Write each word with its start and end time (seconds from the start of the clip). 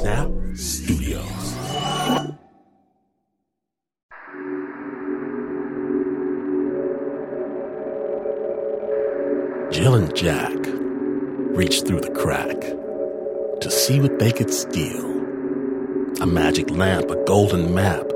Snap 0.00 0.30
Studios. 0.54 1.54
Jill 9.70 9.94
and 9.96 10.16
Jack 10.16 10.56
reached 11.54 11.86
through 11.86 12.00
the 12.00 12.10
crack 12.16 12.60
to 13.60 13.70
see 13.70 14.00
what 14.00 14.18
they 14.18 14.32
could 14.32 14.50
steal. 14.50 15.04
A 16.22 16.26
magic 16.26 16.70
lamp, 16.70 17.10
a 17.10 17.22
golden 17.26 17.74
map, 17.74 18.10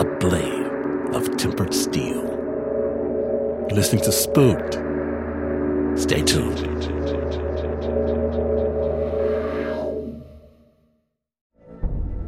a 0.00 0.04
blade 0.20 1.14
of 1.14 1.34
tempered 1.38 1.72
steel. 1.72 2.22
You're 3.70 3.78
listening 3.78 4.04
to 4.04 4.12
Spooked. 4.12 4.74
Stay 5.98 6.20
tuned. 6.20 7.37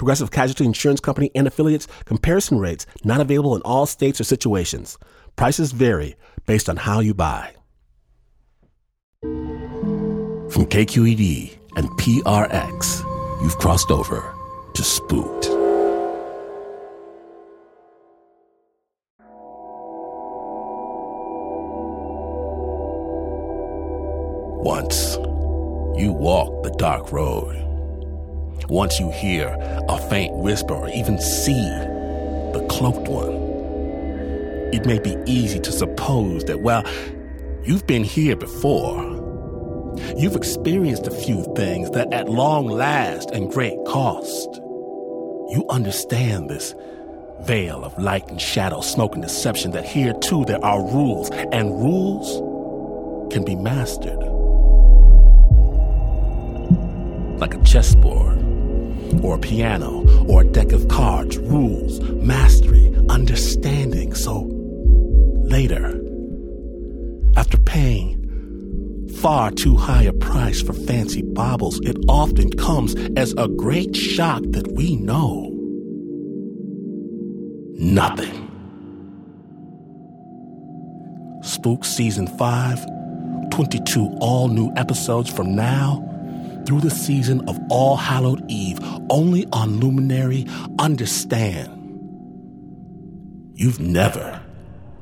Progressive 0.00 0.30
Casualty 0.30 0.64
Insurance 0.64 0.98
Company 0.98 1.30
and 1.34 1.46
affiliates 1.46 1.86
comparison 2.06 2.58
rates 2.58 2.86
not 3.04 3.20
available 3.20 3.54
in 3.54 3.60
all 3.66 3.84
states 3.84 4.18
or 4.18 4.24
situations. 4.24 4.96
Prices 5.36 5.72
vary 5.72 6.16
based 6.46 6.70
on 6.70 6.78
how 6.78 7.00
you 7.00 7.12
buy. 7.12 7.52
From 9.20 10.64
KQED 10.64 11.54
and 11.76 11.86
PRX, 11.98 13.02
you've 13.42 13.58
crossed 13.58 13.90
over 13.90 14.34
to 14.72 14.82
Spooked. 14.82 15.50
Once, 24.64 25.16
you 26.00 26.10
walk 26.10 26.62
the 26.62 26.74
dark 26.78 27.12
road. 27.12 27.69
Once 28.68 29.00
you 29.00 29.10
hear 29.10 29.56
a 29.88 29.98
faint 30.08 30.34
whisper 30.36 30.74
or 30.74 30.88
even 30.90 31.18
see 31.20 31.68
the 32.52 32.66
cloaked 32.70 33.08
one, 33.08 33.34
it 34.72 34.86
may 34.86 34.98
be 34.98 35.16
easy 35.26 35.58
to 35.58 35.72
suppose 35.72 36.44
that, 36.44 36.60
well, 36.60 36.84
you've 37.64 37.86
been 37.86 38.04
here 38.04 38.36
before. 38.36 39.02
You've 40.16 40.36
experienced 40.36 41.06
a 41.08 41.10
few 41.10 41.42
things 41.56 41.90
that 41.90 42.12
at 42.12 42.28
long 42.28 42.66
last 42.68 43.30
and 43.32 43.50
great 43.50 43.76
cost. 43.86 44.48
You 45.50 45.64
understand 45.68 46.48
this 46.48 46.74
veil 47.40 47.84
of 47.84 47.98
light 47.98 48.28
and 48.30 48.40
shadow, 48.40 48.80
smoke 48.80 49.14
and 49.14 49.22
deception 49.22 49.72
that 49.72 49.84
here 49.84 50.12
too 50.12 50.44
there 50.44 50.64
are 50.64 50.80
rules, 50.80 51.30
and 51.30 51.70
rules 51.70 52.40
can 53.32 53.44
be 53.44 53.56
mastered. 53.56 54.18
Like 57.40 57.54
a 57.54 57.62
chessboard, 57.64 58.29
or 59.22 59.38
piano, 59.38 60.04
or 60.28 60.42
a 60.42 60.46
deck 60.46 60.72
of 60.72 60.88
cards, 60.88 61.38
rules, 61.38 62.00
mastery, 62.00 62.94
understanding. 63.08 64.14
So 64.14 64.48
later, 65.44 66.00
after 67.36 67.58
paying 67.58 68.16
far 69.20 69.50
too 69.50 69.76
high 69.76 70.04
a 70.04 70.12
price 70.12 70.62
for 70.62 70.72
fancy 70.72 71.22
baubles, 71.22 71.80
it 71.80 71.96
often 72.08 72.50
comes 72.50 72.94
as 73.16 73.34
a 73.36 73.48
great 73.48 73.94
shock 73.94 74.42
that 74.48 74.72
we 74.72 74.96
know 74.96 75.50
nothing. 77.74 78.48
Spook 81.42 81.84
Season 81.84 82.26
5, 82.26 82.86
22 83.50 84.16
all 84.20 84.48
new 84.48 84.72
episodes 84.76 85.30
from 85.30 85.54
now 85.54 86.06
through 86.70 86.80
the 86.80 86.88
season 86.88 87.40
of 87.48 87.58
All 87.68 87.96
Hallowed 87.96 88.48
Eve, 88.48 88.78
only 89.10 89.44
on 89.52 89.80
Luminary. 89.80 90.46
Understand, 90.78 91.68
you've 93.56 93.80
never 93.80 94.40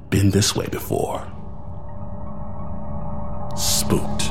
been 0.08 0.30
this 0.30 0.56
way 0.56 0.66
before. 0.68 1.20
Spooked. 3.54 4.30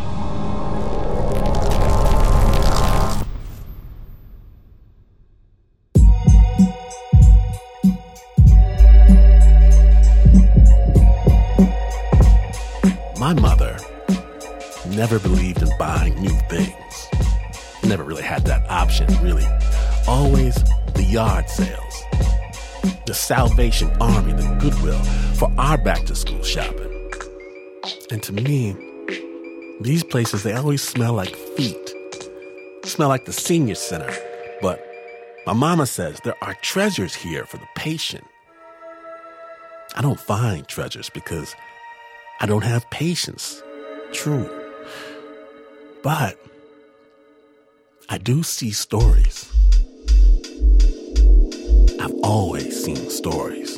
My 13.20 13.36
mother 13.36 13.78
never 14.88 15.20
believed 15.20 15.62
in 15.62 15.70
buying 15.78 16.20
new 16.20 16.36
things. 16.50 16.87
Option, 18.70 19.08
really. 19.22 19.46
Always 20.08 20.56
the 20.94 21.04
yard 21.04 21.50
sales, 21.50 22.04
the 23.06 23.14
Salvation 23.14 23.90
Army, 24.02 24.34
the 24.34 24.58
Goodwill 24.60 25.02
for 25.36 25.52
our 25.58 25.78
back 25.78 26.06
to 26.06 26.16
school 26.16 26.44
shopping. 26.44 27.12
And 28.10 28.24
to 28.24 28.34
me, 28.34 28.76
these 29.82 30.04
places, 30.04 30.44
they 30.44 30.54
always 30.54 30.82
smell 30.82 31.14
like 31.14 31.36
feet. 31.36 31.94
Smell 32.86 33.10
like 33.10 33.26
the 33.26 33.34
senior 33.34 33.76
center. 33.76 34.12
But 34.62 34.84
my 35.46 35.54
mama 35.54 35.86
says 35.86 36.20
there 36.24 36.42
are 36.42 36.56
treasures 36.62 37.14
here 37.14 37.46
for 37.46 37.58
the 37.58 37.68
patient. 37.76 38.26
I 39.96 40.02
don't 40.02 40.20
find 40.20 40.68
treasures 40.68 41.10
because 41.10 41.56
I 42.40 42.46
don't 42.46 42.64
have 42.64 42.90
patience. 42.90 43.62
True. 44.12 44.50
But 46.04 46.40
I 48.10 48.18
do 48.18 48.42
see 48.42 48.72
stories. 48.72 49.52
I've 52.00 52.14
always 52.24 52.82
seen 52.84 53.10
stories 53.10 53.78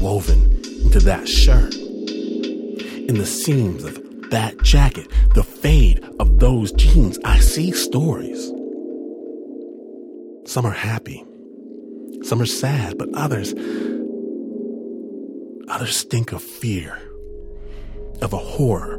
woven 0.00 0.50
into 0.84 0.98
that 1.00 1.28
shirt, 1.28 1.74
in 1.74 3.18
the 3.18 3.26
seams 3.26 3.84
of 3.84 4.02
that 4.30 4.60
jacket, 4.62 5.08
the 5.34 5.42
fade 5.42 6.02
of 6.18 6.38
those 6.38 6.72
jeans. 6.72 7.18
I 7.22 7.38
see 7.38 7.72
stories. 7.72 8.50
Some 10.46 10.64
are 10.64 10.70
happy, 10.70 11.22
some 12.22 12.40
are 12.40 12.46
sad, 12.46 12.96
but 12.96 13.10
others, 13.14 13.52
others 15.68 15.96
stink 15.96 16.32
of 16.32 16.42
fear, 16.42 16.98
of 18.22 18.32
a 18.32 18.38
horror, 18.38 18.95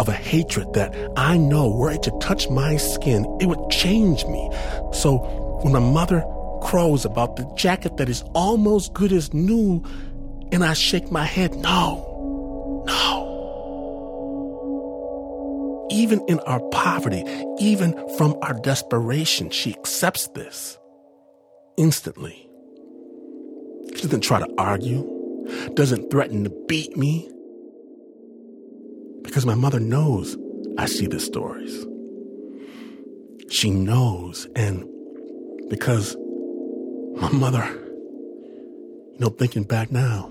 of 0.00 0.08
a 0.08 0.12
hatred 0.12 0.72
that 0.74 0.94
I 1.16 1.36
know 1.36 1.70
were 1.70 1.90
it 1.90 2.02
to 2.04 2.18
touch 2.20 2.48
my 2.50 2.76
skin, 2.76 3.24
it 3.40 3.46
would 3.46 3.70
change 3.70 4.24
me. 4.26 4.50
So 4.92 5.18
when 5.62 5.74
a 5.74 5.80
mother 5.80 6.24
crows 6.62 7.04
about 7.04 7.36
the 7.36 7.44
jacket 7.56 7.96
that 7.98 8.08
is 8.08 8.22
almost 8.34 8.94
good 8.94 9.12
as 9.12 9.32
new, 9.34 9.84
and 10.52 10.64
I 10.64 10.72
shake 10.74 11.10
my 11.10 11.24
head, 11.24 11.54
no, 11.56 12.84
no. 12.86 13.20
Even 15.90 16.20
in 16.26 16.40
our 16.40 16.60
poverty, 16.70 17.24
even 17.58 17.92
from 18.16 18.36
our 18.42 18.54
desperation, 18.54 19.50
she 19.50 19.74
accepts 19.74 20.28
this 20.28 20.78
instantly. 21.76 22.48
She 23.94 24.02
doesn't 24.02 24.22
try 24.22 24.40
to 24.40 24.48
argue, 24.58 25.04
doesn't 25.74 26.10
threaten 26.10 26.44
to 26.44 26.50
beat 26.68 26.96
me. 26.96 27.30
Because 29.24 29.44
my 29.44 29.54
mother 29.54 29.80
knows 29.80 30.36
I 30.78 30.86
see 30.86 31.06
the 31.06 31.18
stories. 31.18 31.86
She 33.50 33.70
knows, 33.70 34.46
and 34.54 34.88
because 35.68 36.16
my 37.16 37.30
mother, 37.32 37.64
you 37.64 39.16
know, 39.18 39.28
thinking 39.30 39.64
back 39.64 39.90
now, 39.90 40.30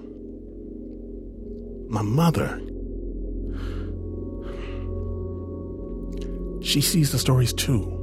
my 1.90 2.02
mother, 2.02 2.60
she 6.62 6.80
sees 6.82 7.12
the 7.12 7.20
stories 7.20 7.52
too. 7.52 8.00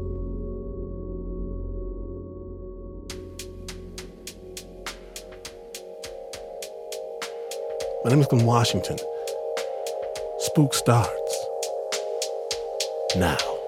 My 8.05 8.11
name 8.11 8.21
is 8.21 8.27
Glenn 8.27 8.47
Washington. 8.47 8.99
Spook 10.51 10.75
starts 10.75 11.47
now. 13.15 13.60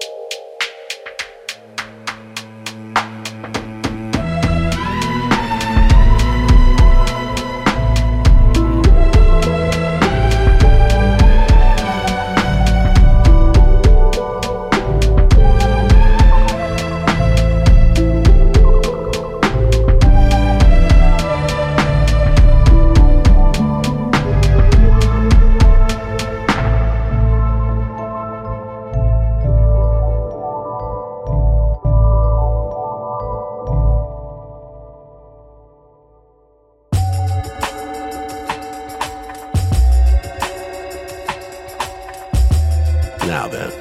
Now 43.27 43.47
then, 43.47 43.71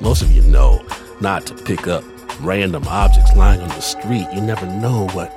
most 0.00 0.22
of 0.22 0.30
you 0.30 0.42
know 0.42 0.86
not 1.20 1.46
to 1.46 1.54
pick 1.54 1.88
up 1.88 2.04
random 2.40 2.84
objects 2.86 3.34
lying 3.36 3.60
on 3.60 3.68
the 3.68 3.80
street. 3.80 4.26
You 4.32 4.40
never 4.40 4.66
know 4.66 5.08
what 5.08 5.32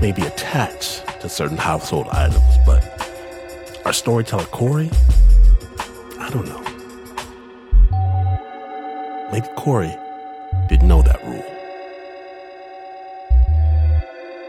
may 0.00 0.12
be 0.12 0.22
attached 0.22 1.06
to 1.20 1.28
certain 1.28 1.56
household 1.56 2.08
items, 2.08 2.42
but 2.66 2.82
our 3.84 3.92
storyteller 3.92 4.44
Corey, 4.46 4.90
I 6.18 6.28
don't 6.30 6.46
know. 6.46 6.62
Maybe 9.32 9.46
Corey 9.56 9.96
didn't 10.68 10.88
know 10.88 11.02
that 11.02 11.24
rule. 11.24 11.44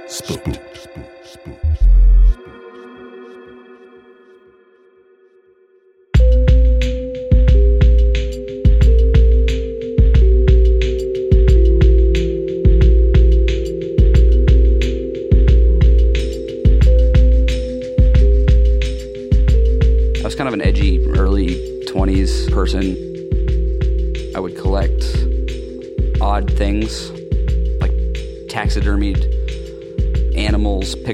Spooked. 0.07 0.47
I 0.47 0.66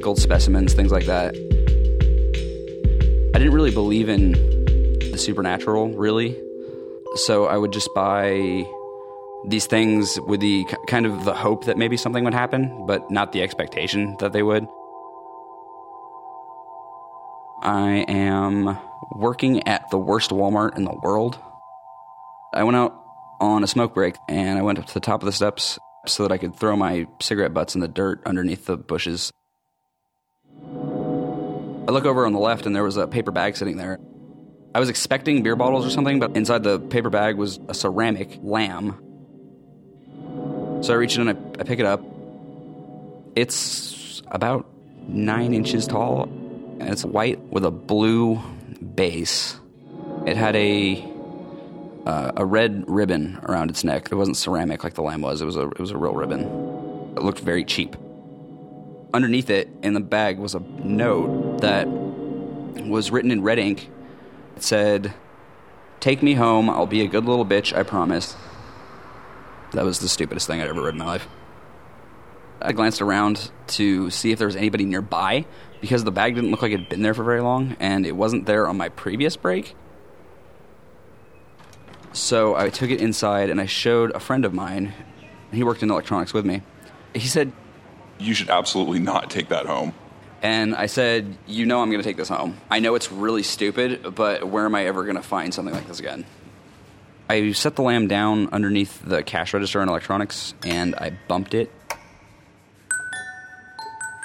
pickled 0.03 0.19
specimens, 0.19 0.73
things 0.73 0.91
like 0.91 1.05
that. 1.05 1.33
I 3.33 3.39
didn't 3.39 3.53
really 3.53 3.71
believe 3.71 4.09
in 4.09 4.33
the 4.33 5.17
supernatural, 5.17 5.95
really. 5.95 6.37
So 7.15 7.45
I 7.45 7.55
would 7.55 7.71
just 7.71 7.87
buy 7.95 8.67
these 9.47 9.65
things 9.65 10.19
with 10.27 10.41
the 10.41 10.65
kind 10.87 11.05
of 11.05 11.23
the 11.23 11.33
hope 11.33 11.63
that 11.67 11.77
maybe 11.77 11.95
something 11.95 12.25
would 12.25 12.33
happen, 12.33 12.85
but 12.85 13.09
not 13.11 13.31
the 13.31 13.41
expectation 13.43 14.17
that 14.19 14.33
they 14.33 14.43
would. 14.43 14.67
I 17.61 18.03
am 18.09 18.77
working 19.15 19.65
at 19.69 19.89
the 19.89 19.97
worst 19.97 20.31
Walmart 20.31 20.75
in 20.75 20.83
the 20.83 20.99
world. 21.01 21.39
I 22.53 22.65
went 22.65 22.75
out 22.75 22.93
on 23.39 23.63
a 23.63 23.67
smoke 23.67 23.93
break 23.93 24.17
and 24.27 24.59
I 24.59 24.63
went 24.63 24.79
up 24.79 24.85
to 24.85 24.93
the 24.93 24.99
top 24.99 25.21
of 25.21 25.27
the 25.27 25.31
steps 25.31 25.79
so 26.07 26.23
that 26.23 26.33
I 26.33 26.37
could 26.37 26.57
throw 26.57 26.75
my 26.75 27.07
cigarette 27.21 27.53
butts 27.53 27.73
in 27.73 27.79
the 27.79 27.87
dirt 27.87 28.21
underneath 28.25 28.65
the 28.65 28.75
bushes. 28.75 29.31
I 30.61 31.91
look 31.91 32.05
over 32.05 32.25
on 32.25 32.33
the 32.33 32.39
left 32.39 32.65
and 32.65 32.75
there 32.75 32.83
was 32.83 32.97
a 32.97 33.07
paper 33.07 33.31
bag 33.31 33.57
sitting 33.57 33.77
there. 33.77 33.99
I 34.75 34.79
was 34.79 34.89
expecting 34.89 35.43
beer 35.43 35.55
bottles 35.55 35.85
or 35.85 35.89
something, 35.89 36.19
but 36.19 36.35
inside 36.35 36.63
the 36.63 36.79
paper 36.79 37.09
bag 37.09 37.37
was 37.37 37.59
a 37.67 37.73
ceramic 37.73 38.39
lamb. 38.41 38.97
So 40.81 40.93
I 40.93 40.95
reach 40.95 41.15
in 41.15 41.27
and 41.27 41.37
I, 41.37 41.61
I 41.61 41.63
pick 41.63 41.79
it 41.79 41.85
up. 41.85 42.01
It's 43.35 44.21
about 44.27 44.65
nine 45.07 45.53
inches 45.53 45.87
tall 45.87 46.23
and 46.23 46.89
it's 46.89 47.05
white 47.05 47.39
with 47.39 47.65
a 47.65 47.71
blue 47.71 48.41
base. 48.95 49.59
It 50.25 50.37
had 50.37 50.55
a 50.55 51.09
uh, 52.05 52.33
a 52.35 52.45
red 52.45 52.83
ribbon 52.87 53.39
around 53.43 53.69
its 53.69 53.83
neck. 53.83 54.09
It 54.11 54.15
wasn't 54.15 54.35
ceramic 54.35 54.83
like 54.83 54.93
the 54.95 55.01
lamb 55.01 55.21
was. 55.21 55.41
It 55.41 55.45
was 55.45 55.55
a 55.55 55.69
it 55.69 55.79
was 55.79 55.91
a 55.91 55.97
real 55.97 56.13
ribbon. 56.13 56.41
It 57.15 57.23
looked 57.23 57.39
very 57.39 57.63
cheap. 57.63 57.95
Underneath 59.13 59.49
it 59.49 59.69
in 59.83 59.93
the 59.93 59.99
bag 59.99 60.39
was 60.39 60.55
a 60.55 60.59
note 60.59 61.61
that 61.61 61.87
was 61.87 63.11
written 63.11 63.29
in 63.29 63.43
red 63.43 63.59
ink. 63.59 63.89
It 64.55 64.63
said, 64.63 65.13
"Take 65.99 66.23
me 66.23 66.33
home. 66.33 66.69
I'll 66.69 66.87
be 66.87 67.01
a 67.01 67.07
good 67.07 67.25
little 67.25 67.45
bitch. 67.45 67.75
I 67.77 67.83
promise." 67.83 68.35
That 69.71 69.85
was 69.85 69.99
the 69.99 70.09
stupidest 70.09 70.47
thing 70.47 70.61
I'd 70.61 70.67
ever 70.67 70.81
read 70.81 70.95
in 70.95 70.99
my 70.99 71.05
life. 71.05 71.27
I 72.61 72.71
glanced 72.71 73.01
around 73.01 73.51
to 73.67 74.09
see 74.09 74.31
if 74.31 74.39
there 74.39 74.47
was 74.47 74.55
anybody 74.55 74.85
nearby 74.85 75.45
because 75.81 76.03
the 76.05 76.11
bag 76.11 76.35
didn't 76.35 76.49
look 76.51 76.61
like 76.61 76.71
it 76.71 76.79
had 76.79 76.89
been 76.89 77.01
there 77.01 77.13
for 77.13 77.23
very 77.23 77.41
long 77.41 77.75
and 77.79 78.05
it 78.05 78.15
wasn't 78.15 78.45
there 78.45 78.67
on 78.67 78.77
my 78.77 78.89
previous 78.89 79.35
break. 79.35 79.75
So 82.13 82.55
I 82.55 82.69
took 82.69 82.89
it 82.89 83.01
inside 83.01 83.49
and 83.49 83.59
I 83.59 83.65
showed 83.65 84.11
a 84.11 84.19
friend 84.19 84.45
of 84.45 84.53
mine. 84.53 84.93
He 85.51 85.63
worked 85.63 85.83
in 85.83 85.91
electronics 85.91 86.33
with 86.33 86.45
me. 86.45 86.61
He 87.13 87.27
said, 87.27 87.51
You 88.23 88.33
should 88.33 88.49
absolutely 88.49 88.99
not 88.99 89.29
take 89.29 89.49
that 89.49 89.65
home. 89.65 89.93
and 90.41 90.75
I 90.75 90.85
said, 90.87 91.37
You 91.47 91.65
know, 91.65 91.81
I'm 91.81 91.89
going 91.89 92.01
to 92.01 92.07
take 92.07 92.17
this 92.17 92.29
home. 92.29 92.57
I 92.71 92.79
know 92.79 92.95
it's 92.95 93.11
really 93.11 93.43
stupid, 93.43 94.15
but 94.15 94.47
where 94.47 94.65
am 94.65 94.75
I 94.75 94.85
ever 94.85 95.03
going 95.03 95.15
to 95.17 95.21
find 95.23 95.53
something 95.53 95.73
like 95.73 95.87
this 95.87 95.99
again? 95.99 96.25
I 97.29 97.51
set 97.53 97.75
the 97.75 97.81
lamb 97.81 98.07
down 98.07 98.49
underneath 98.51 99.01
the 99.03 99.23
cash 99.23 99.53
register 99.53 99.81
in 99.81 99.89
electronics 99.89 100.53
and 100.65 100.93
I 100.95 101.17
bumped 101.27 101.53
it. 101.53 101.71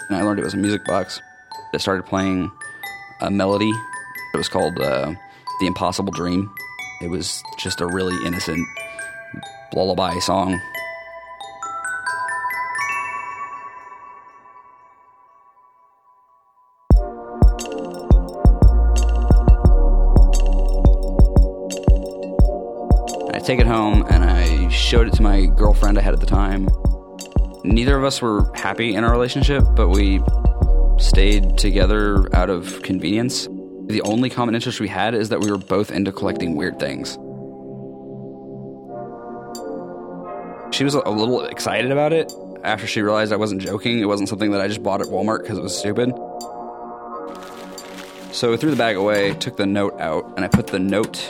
And 0.09 0.17
I 0.17 0.23
learned 0.23 0.41
it 0.41 0.45
was 0.45 0.55
a 0.55 0.59
music 0.59 0.85
box. 0.85 1.21
It 1.73 1.81
started 1.81 2.07
playing 2.07 2.51
a 3.21 3.31
melody. 3.31 3.71
It 4.35 4.37
was 4.37 4.49
called 4.49 4.79
uh, 4.81 5.15
The 5.61 5.67
Impossible 5.67 6.13
Dream. 6.13 6.51
It 7.01 7.09
was 7.09 7.43
just 7.59 7.81
a 7.81 7.87
really 7.87 8.17
innocent 8.27 8.67
lullaby 9.75 10.19
song. 10.19 10.61
Showed 24.89 25.07
it 25.07 25.13
to 25.13 25.21
my 25.21 25.45
girlfriend 25.45 25.99
I 25.99 26.01
had 26.01 26.15
at 26.15 26.21
the 26.21 26.25
time. 26.25 26.67
Neither 27.63 27.95
of 27.95 28.05
us 28.05 28.23
were 28.23 28.51
happy 28.55 28.95
in 28.95 29.05
our 29.05 29.13
relationship, 29.13 29.63
but 29.77 29.91
we 29.91 30.19
stayed 30.97 31.59
together 31.59 32.35
out 32.35 32.49
of 32.49 32.81
convenience. 32.81 33.49
The 33.89 34.01
only 34.07 34.31
common 34.31 34.55
interest 34.55 34.81
we 34.81 34.89
had 34.89 35.15
is 35.15 35.29
that 35.29 35.41
we 35.41 35.51
were 35.51 35.59
both 35.59 35.91
into 35.91 36.11
collecting 36.11 36.57
weird 36.57 36.79
things. 36.81 37.19
She 40.75 40.85
was 40.85 40.95
a 40.95 41.11
little 41.11 41.45
excited 41.45 41.91
about 41.91 42.15
it 42.15 42.33
after 42.65 42.87
she 42.87 43.03
realized 43.03 43.31
I 43.31 43.37
wasn't 43.37 43.61
joking. 43.61 43.99
It 43.99 44.07
wasn't 44.07 44.31
something 44.31 44.53
that 44.53 44.63
I 44.63 44.69
just 44.69 44.83
bought 44.83 45.03
at 45.03 45.09
Walmart 45.09 45.43
because 45.43 45.59
it 45.59 45.63
was 45.63 45.77
stupid. 45.77 46.15
So 48.35 48.55
I 48.55 48.57
threw 48.57 48.71
the 48.71 48.77
bag 48.77 48.97
away, 48.97 49.35
took 49.35 49.59
the 49.59 49.67
note 49.67 50.01
out, 50.01 50.33
and 50.37 50.47
I 50.47 50.49
put 50.49 50.69
the 50.69 50.79
note 50.79 51.29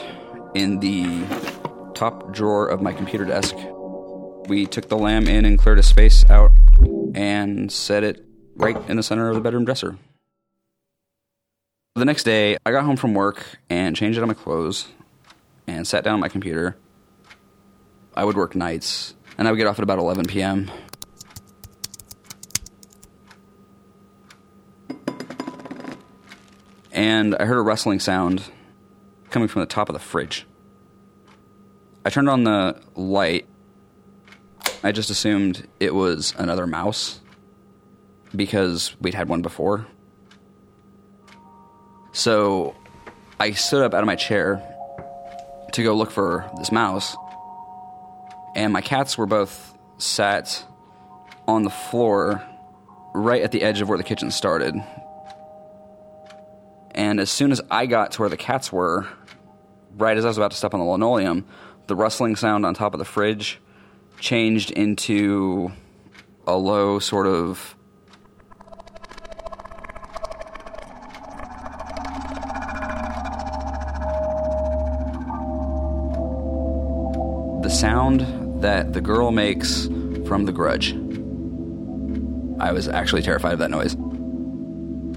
in 0.55 0.79
the 0.79 1.48
top 1.99 2.33
drawer 2.33 2.69
of 2.69 2.81
my 2.81 2.93
computer 2.93 3.25
desk. 3.25 3.57
We 4.47 4.67
took 4.67 4.88
the 4.88 4.97
lamb 4.97 5.26
in 5.26 5.45
and 5.45 5.59
cleared 5.59 5.81
a 5.81 5.83
space 5.83 6.25
out 6.31 6.52
and 7.12 7.73
set 7.73 8.05
it 8.05 8.25
right 8.55 8.76
in 8.88 8.97
the 8.97 9.02
center 9.02 9.28
of 9.28 9.35
the 9.35 9.40
bedroom 9.40 9.64
dresser. 9.64 9.99
The 11.97 12.05
next 12.05 12.23
day, 12.23 12.57
I 12.64 12.71
got 12.71 12.85
home 12.85 12.97
from 12.97 13.14
work 13.14 13.45
and 13.69 13.97
changed 13.97 14.17
out 14.17 14.23
of 14.23 14.28
my 14.28 14.35
clothes 14.35 14.87
and 15.67 15.85
sat 15.88 16.05
down 16.05 16.14
at 16.14 16.21
my 16.21 16.28
computer. 16.28 16.76
I 18.14 18.25
would 18.25 18.37
work 18.37 18.55
nights, 18.55 19.14
and 19.37 19.49
I 19.49 19.50
would 19.50 19.59
get 19.59 19.67
off 19.67 19.81
at 19.81 19.83
about 19.83 19.99
11 19.99 20.26
p.m. 20.26 20.71
And 26.93 27.35
I 27.35 27.45
heard 27.45 27.59
a 27.59 27.62
rustling 27.62 27.99
sound 27.99 28.45
coming 29.31 29.49
from 29.49 29.61
the 29.61 29.67
top 29.67 29.88
of 29.88 29.95
the 29.95 30.00
fridge. 30.00 30.47
I 32.05 32.11
turned 32.11 32.28
on 32.28 32.45
the 32.45 32.81
light. 32.95 33.47
I 34.83 34.93
just 34.93 35.11
assumed 35.11 35.67
it 35.81 35.95
was 35.95 36.35
another 36.38 36.67
mouse 36.67 37.21
because 38.35 38.95
we'd 39.00 39.14
had 39.14 39.28
one 39.28 39.43
before. 39.43 39.87
So 42.12 42.75
I 43.40 43.52
stood 43.52 43.83
up 43.83 43.95
out 43.95 44.00
of 44.00 44.07
my 44.07 44.17
chair 44.17 44.62
to 45.73 45.83
go 45.83 45.95
look 45.95 46.11
for 46.11 46.50
this 46.59 46.73
mouse, 46.73 47.17
and 48.57 48.73
my 48.73 48.81
cats 48.81 49.19
were 49.19 49.26
both 49.26 49.76
sat 49.99 50.64
on 51.47 51.62
the 51.62 51.71
floor 51.71 52.43
right 53.14 53.43
at 53.43 53.52
the 53.52 53.62
edge 53.62 53.81
of 53.81 53.88
where 53.88 53.99
the 53.99 54.05
kitchen 54.05 54.31
started. 54.31 54.75
And 56.93 57.21
as 57.21 57.31
soon 57.31 57.52
as 57.52 57.61
I 57.71 57.87
got 57.87 58.12
to 58.12 58.23
where 58.23 58.28
the 58.28 58.37
cats 58.37 58.73
were, 58.73 59.07
right 59.97 60.17
as 60.17 60.25
I 60.25 60.28
was 60.28 60.37
about 60.37 60.50
to 60.50 60.57
step 60.57 60.75
on 60.75 60.81
the 60.81 60.87
linoleum, 60.87 61.47
the 61.88 61.97
rustling 61.97 62.37
sound 62.37 62.64
on 62.66 62.75
top 62.75 62.95
of 62.95 62.99
the 62.99 63.04
fridge 63.04 63.59
changed 64.21 64.71
into 64.71 65.73
a 66.47 66.54
low 66.54 66.99
sort 66.99 67.26
of 67.26 67.75
the 77.62 77.71
sound 77.71 78.62
that 78.62 78.92
the 78.92 79.00
girl 79.00 79.30
makes 79.30 79.87
from 80.26 80.45
the 80.45 80.52
grudge. 80.52 80.92
I 82.61 82.73
was 82.73 82.87
actually 82.88 83.23
terrified 83.23 83.54
of 83.54 83.61
that 83.61 83.71
noise. 83.71 83.97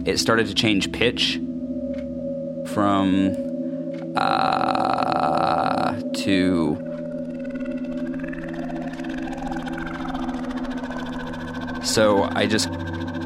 It 0.06 0.20
started 0.20 0.48
to 0.48 0.54
change 0.54 0.92
pitch 0.94 1.40
from 2.68 3.36
uh, 4.16 4.51
to 6.22 6.78
so 11.84 12.24
I 12.24 12.46
just 12.46 12.70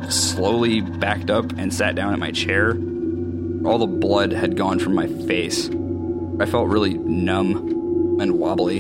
slowly 0.10 0.80
backed 0.80 1.30
up 1.30 1.52
and 1.58 1.74
sat 1.74 1.96
down 1.96 2.14
in 2.14 2.20
my 2.20 2.32
chair. 2.32 2.72
All 3.66 3.78
the 3.80 3.88
blood 3.88 4.32
had 4.32 4.56
gone 4.56 4.80
from 4.80 4.96
my 4.96 5.08
face. 5.08 5.70
I 6.40 6.46
felt 6.46 6.70
really 6.70 6.94
numb 6.94 8.20
and 8.22 8.40
wobbly. 8.40 8.80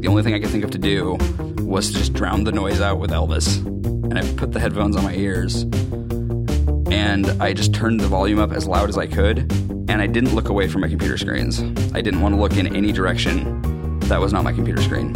The 0.00 0.08
only 0.08 0.22
thing 0.22 0.34
I 0.34 0.38
could 0.38 0.50
think 0.50 0.64
of 0.64 0.70
to 0.70 0.78
do 0.78 1.16
was 1.64 1.88
to 1.88 1.98
just 1.98 2.12
drown 2.12 2.44
the 2.44 2.52
noise 2.52 2.80
out 2.80 3.00
with 3.00 3.10
Elvis. 3.10 3.64
And 3.66 4.18
I 4.18 4.22
put 4.34 4.52
the 4.52 4.60
headphones 4.60 4.96
on 4.96 5.02
my 5.02 5.14
ears 5.14 5.64
and 6.90 7.26
I 7.42 7.52
just 7.52 7.74
turned 7.74 8.00
the 8.00 8.08
volume 8.08 8.38
up 8.38 8.52
as 8.52 8.66
loud 8.66 8.88
as 8.88 8.96
I 8.96 9.06
could. 9.06 9.40
And 9.90 10.02
I 10.02 10.06
didn't 10.06 10.34
look 10.34 10.48
away 10.48 10.68
from 10.68 10.82
my 10.82 10.88
computer 10.88 11.16
screens. 11.16 11.60
I 11.94 12.00
didn't 12.00 12.20
want 12.20 12.34
to 12.34 12.40
look 12.40 12.56
in 12.56 12.74
any 12.74 12.92
direction 12.92 13.98
that 14.08 14.20
was 14.20 14.32
not 14.32 14.42
my 14.42 14.52
computer 14.52 14.80
screen. 14.82 15.14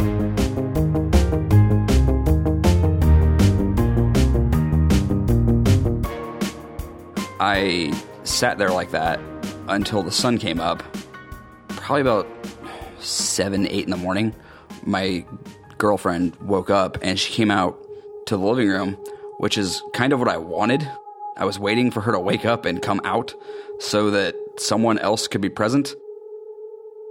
I 7.39 7.91
sat 8.23 8.57
there 8.57 8.69
like 8.69 8.91
that 8.91 9.19
until 9.67 10.03
the 10.03 10.11
sun 10.11 10.37
came 10.37 10.59
up, 10.59 10.83
probably 11.69 12.01
about 12.01 12.27
seven, 12.99 13.67
eight 13.67 13.83
in 13.83 13.89
the 13.89 13.97
morning. 13.97 14.35
My 14.85 15.25
girlfriend 15.77 16.35
woke 16.37 16.69
up 16.69 16.97
and 17.01 17.19
she 17.19 17.33
came 17.33 17.51
out 17.51 17.77
to 18.27 18.37
the 18.37 18.43
living 18.43 18.69
room, 18.69 18.93
which 19.39 19.57
is 19.57 19.81
kind 19.93 20.13
of 20.13 20.19
what 20.19 20.29
I 20.29 20.37
wanted. 20.37 20.87
I 21.37 21.45
was 21.45 21.57
waiting 21.59 21.91
for 21.91 22.01
her 22.01 22.11
to 22.11 22.19
wake 22.19 22.45
up 22.45 22.65
and 22.65 22.81
come 22.81 23.01
out 23.03 23.33
so 23.79 24.11
that 24.11 24.35
someone 24.57 24.99
else 24.99 25.27
could 25.27 25.41
be 25.41 25.49
present. 25.49 25.95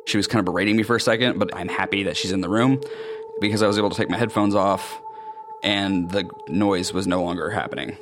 She 0.06 0.16
was 0.16 0.26
kind 0.26 0.40
of 0.40 0.44
berating 0.44 0.76
me 0.76 0.82
for 0.82 0.96
a 0.96 1.00
second, 1.00 1.38
but 1.38 1.54
I'm 1.54 1.68
happy 1.68 2.04
that 2.04 2.16
she's 2.16 2.32
in 2.32 2.40
the 2.40 2.48
room 2.48 2.80
because 3.40 3.62
I 3.62 3.66
was 3.66 3.78
able 3.78 3.90
to 3.90 3.96
take 3.96 4.10
my 4.10 4.16
headphones 4.16 4.54
off 4.54 5.00
and 5.62 6.10
the 6.10 6.28
noise 6.48 6.92
was 6.92 7.06
no 7.06 7.22
longer 7.22 7.50
happening. 7.50 7.96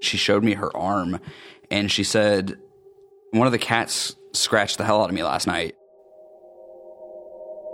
She 0.00 0.16
showed 0.16 0.42
me 0.42 0.54
her 0.54 0.74
arm 0.76 1.20
and 1.70 1.90
she 1.90 2.04
said, 2.04 2.58
One 3.30 3.46
of 3.46 3.52
the 3.52 3.58
cats 3.58 4.16
scratched 4.32 4.78
the 4.78 4.84
hell 4.84 5.02
out 5.02 5.10
of 5.10 5.14
me 5.14 5.22
last 5.22 5.46
night. 5.46 5.74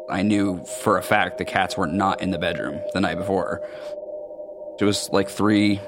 I 0.08 0.22
knew 0.22 0.64
for 0.84 0.98
a 0.98 1.02
fact 1.02 1.38
the 1.38 1.44
cats 1.44 1.76
were 1.76 1.86
not 1.86 2.20
in 2.20 2.30
the 2.30 2.38
bedroom 2.38 2.80
the 2.94 3.00
night 3.00 3.18
before. 3.18 3.60
It 4.80 4.84
was 4.84 5.08
like 5.10 5.28
three 5.28 5.80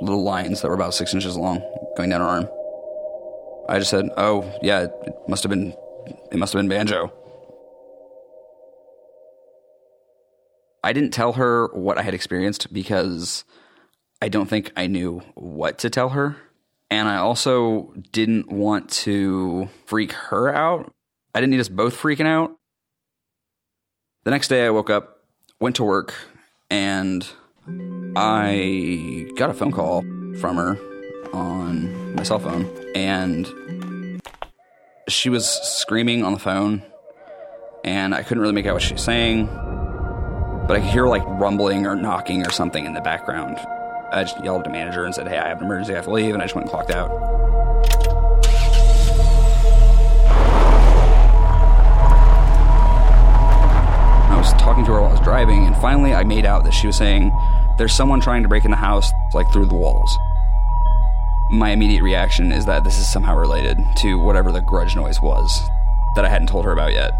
little 0.00 0.22
lines 0.22 0.60
that 0.60 0.68
were 0.68 0.74
about 0.74 0.94
six 0.94 1.14
inches 1.14 1.36
long 1.36 1.62
going 1.96 2.10
down 2.10 2.20
her 2.20 2.26
arm. 2.26 2.48
I 3.68 3.78
just 3.78 3.90
said, 3.90 4.08
"Oh 4.16 4.50
yeah, 4.62 4.82
it 4.82 5.14
must 5.28 5.42
have 5.42 5.50
been, 5.50 5.74
it 6.30 6.38
must 6.38 6.52
have 6.52 6.60
been 6.60 6.68
banjo." 6.68 7.12
I 10.84 10.92
didn't 10.92 11.10
tell 11.10 11.32
her 11.32 11.66
what 11.72 11.98
I 11.98 12.02
had 12.02 12.14
experienced 12.14 12.72
because 12.72 13.44
I 14.22 14.28
don't 14.28 14.48
think 14.48 14.70
I 14.76 14.86
knew 14.86 15.20
what 15.34 15.78
to 15.78 15.90
tell 15.90 16.10
her, 16.10 16.36
and 16.90 17.08
I 17.08 17.16
also 17.16 17.92
didn't 18.12 18.52
want 18.52 18.88
to 18.90 19.68
freak 19.86 20.12
her 20.12 20.48
out. 20.54 20.92
I 21.34 21.40
didn't 21.40 21.50
need 21.50 21.60
us 21.60 21.68
both 21.68 21.96
freaking 21.96 22.26
out. 22.26 22.56
The 24.24 24.30
next 24.30 24.48
day, 24.48 24.64
I 24.64 24.70
woke 24.70 24.90
up, 24.90 25.24
went 25.60 25.76
to 25.76 25.84
work, 25.84 26.14
and 26.70 27.26
I 28.16 29.28
got 29.36 29.50
a 29.50 29.54
phone 29.54 29.72
call 29.72 30.02
from 30.40 30.56
her 30.56 30.78
on 31.32 32.14
my 32.14 32.22
cell 32.22 32.38
phone, 32.38 32.70
and 32.94 34.20
she 35.08 35.28
was 35.28 35.48
screaming 35.48 36.24
on 36.24 36.32
the 36.32 36.38
phone, 36.38 36.82
and 37.84 38.14
I 38.14 38.22
couldn't 38.22 38.40
really 38.40 38.54
make 38.54 38.66
out 38.66 38.74
what 38.74 38.82
she 38.82 38.92
was 38.92 39.02
saying, 39.02 39.46
but 39.46 40.76
I 40.76 40.80
could 40.80 40.90
hear 40.90 41.06
like 41.06 41.24
rumbling 41.26 41.86
or 41.86 41.96
knocking 41.96 42.46
or 42.46 42.50
something 42.50 42.86
in 42.86 42.94
the 42.94 43.00
background. 43.00 43.58
I 44.12 44.22
just 44.22 44.42
yelled 44.44 44.60
at 44.60 44.64
the 44.64 44.70
manager 44.70 45.04
and 45.04 45.14
said, 45.14 45.26
Hey, 45.28 45.38
I 45.38 45.48
have 45.48 45.58
an 45.58 45.64
emergency, 45.64 45.92
I 45.92 45.96
have 45.96 46.04
to 46.04 46.12
leave, 46.12 46.34
and 46.34 46.42
I 46.42 46.46
just 46.46 46.54
went 46.54 46.66
and 46.66 46.70
clocked 46.70 46.90
out. 46.90 47.10
Finally 55.86 56.12
I 56.12 56.24
made 56.24 56.44
out 56.44 56.64
that 56.64 56.74
she 56.74 56.88
was 56.88 56.96
saying, 56.96 57.30
There's 57.78 57.94
someone 57.94 58.20
trying 58.20 58.42
to 58.42 58.48
break 58.48 58.64
in 58.64 58.72
the 58.72 58.76
house, 58.76 59.08
like 59.32 59.52
through 59.52 59.66
the 59.66 59.76
walls. 59.76 60.18
My 61.48 61.70
immediate 61.70 62.02
reaction 62.02 62.50
is 62.50 62.66
that 62.66 62.82
this 62.82 62.98
is 62.98 63.06
somehow 63.12 63.38
related 63.38 63.78
to 63.98 64.18
whatever 64.18 64.50
the 64.50 64.60
grudge 64.60 64.96
noise 64.96 65.20
was 65.22 65.48
that 66.16 66.24
I 66.24 66.28
hadn't 66.28 66.48
told 66.48 66.64
her 66.64 66.72
about 66.72 66.92
yet. 66.92 67.12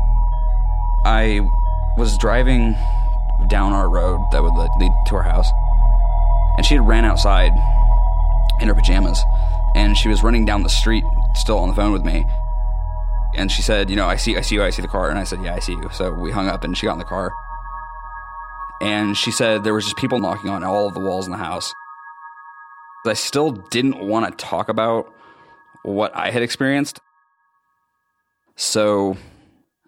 I 1.04 1.48
was 1.96 2.18
driving 2.18 2.74
down 3.46 3.72
our 3.72 3.88
road 3.88 4.18
that 4.32 4.42
would 4.42 4.56
lead 4.80 4.90
to 5.10 5.14
our 5.14 5.22
house, 5.22 5.48
and 6.56 6.66
she 6.66 6.74
had 6.74 6.88
ran 6.88 7.04
outside 7.04 7.52
in 8.60 8.66
her 8.66 8.74
pajamas, 8.74 9.22
and 9.76 9.96
she 9.96 10.08
was 10.08 10.24
running 10.24 10.44
down 10.44 10.64
the 10.64 10.68
street, 10.68 11.04
still 11.36 11.58
on 11.58 11.68
the 11.68 11.74
phone 11.76 11.92
with 11.92 12.04
me. 12.04 12.26
And 13.36 13.52
she 13.52 13.62
said, 13.62 13.90
"You 13.90 13.94
know, 13.94 14.08
I 14.08 14.16
see, 14.16 14.36
I 14.36 14.40
see 14.40 14.56
you, 14.56 14.64
I 14.64 14.70
see 14.70 14.82
the 14.82 14.88
car." 14.88 15.08
And 15.08 15.20
I 15.20 15.22
said, 15.22 15.40
"Yeah, 15.44 15.54
I 15.54 15.60
see 15.60 15.74
you." 15.74 15.88
So 15.92 16.12
we 16.14 16.32
hung 16.32 16.48
up, 16.48 16.64
and 16.64 16.76
she 16.76 16.86
got 16.86 16.94
in 16.94 16.98
the 16.98 17.04
car. 17.04 17.30
And 18.80 19.16
she 19.16 19.30
said 19.30 19.64
there 19.64 19.74
was 19.74 19.84
just 19.84 19.96
people 19.96 20.18
knocking 20.18 20.50
on 20.50 20.62
all 20.62 20.86
of 20.86 20.94
the 20.94 21.00
walls 21.00 21.26
in 21.26 21.32
the 21.32 21.38
house. 21.38 21.72
I 23.06 23.14
still 23.14 23.52
didn't 23.52 23.98
want 23.98 24.26
to 24.26 24.44
talk 24.44 24.68
about 24.68 25.12
what 25.84 26.14
I 26.16 26.30
had 26.30 26.42
experienced. 26.42 27.00
So 28.56 29.16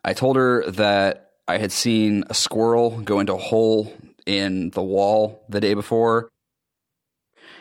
I 0.04 0.12
told 0.12 0.36
her 0.36 0.70
that 0.70 1.32
I 1.48 1.58
had 1.58 1.72
seen 1.72 2.24
a 2.30 2.34
squirrel 2.34 3.00
go 3.00 3.20
into 3.20 3.34
a 3.34 3.38
hole 3.38 3.92
in 4.26 4.70
the 4.70 4.82
wall 4.82 5.42
the 5.48 5.60
day 5.60 5.74
before, 5.74 6.28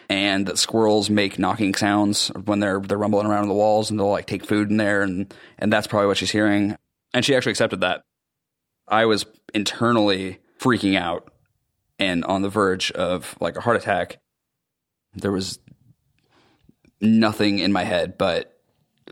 and 0.10 0.46
that 0.46 0.58
squirrels 0.58 1.10
make 1.10 1.40
knocking 1.40 1.74
sounds 1.74 2.28
when 2.46 2.60
they're 2.60 2.80
they're 2.80 2.98
rumbling 2.98 3.26
around 3.26 3.48
the 3.48 3.54
walls, 3.54 3.90
and 3.90 4.00
they'll 4.00 4.10
like 4.10 4.28
take 4.28 4.46
food 4.46 4.70
in 4.70 4.78
there, 4.78 5.02
and 5.02 5.34
and 5.58 5.72
that's 5.72 5.88
probably 5.88 6.08
what 6.08 6.18
she's 6.18 6.32
hearing. 6.32 6.76
And 7.14 7.24
she 7.24 7.36
actually 7.36 7.52
accepted 7.52 7.82
that. 7.82 8.02
I 8.88 9.06
was 9.06 9.26
internally 9.54 10.40
freaking 10.60 10.98
out 10.98 11.32
and 12.00 12.24
on 12.26 12.42
the 12.42 12.50
verge 12.50 12.92
of 12.92 13.36
like 13.40 13.58
a 13.58 13.62
heart 13.62 13.78
attack. 13.78 14.20
There 15.14 15.32
was 15.32 15.60
nothing 17.02 17.60
in 17.60 17.72
my 17.72 17.84
head 17.84 18.18
but 18.18 18.60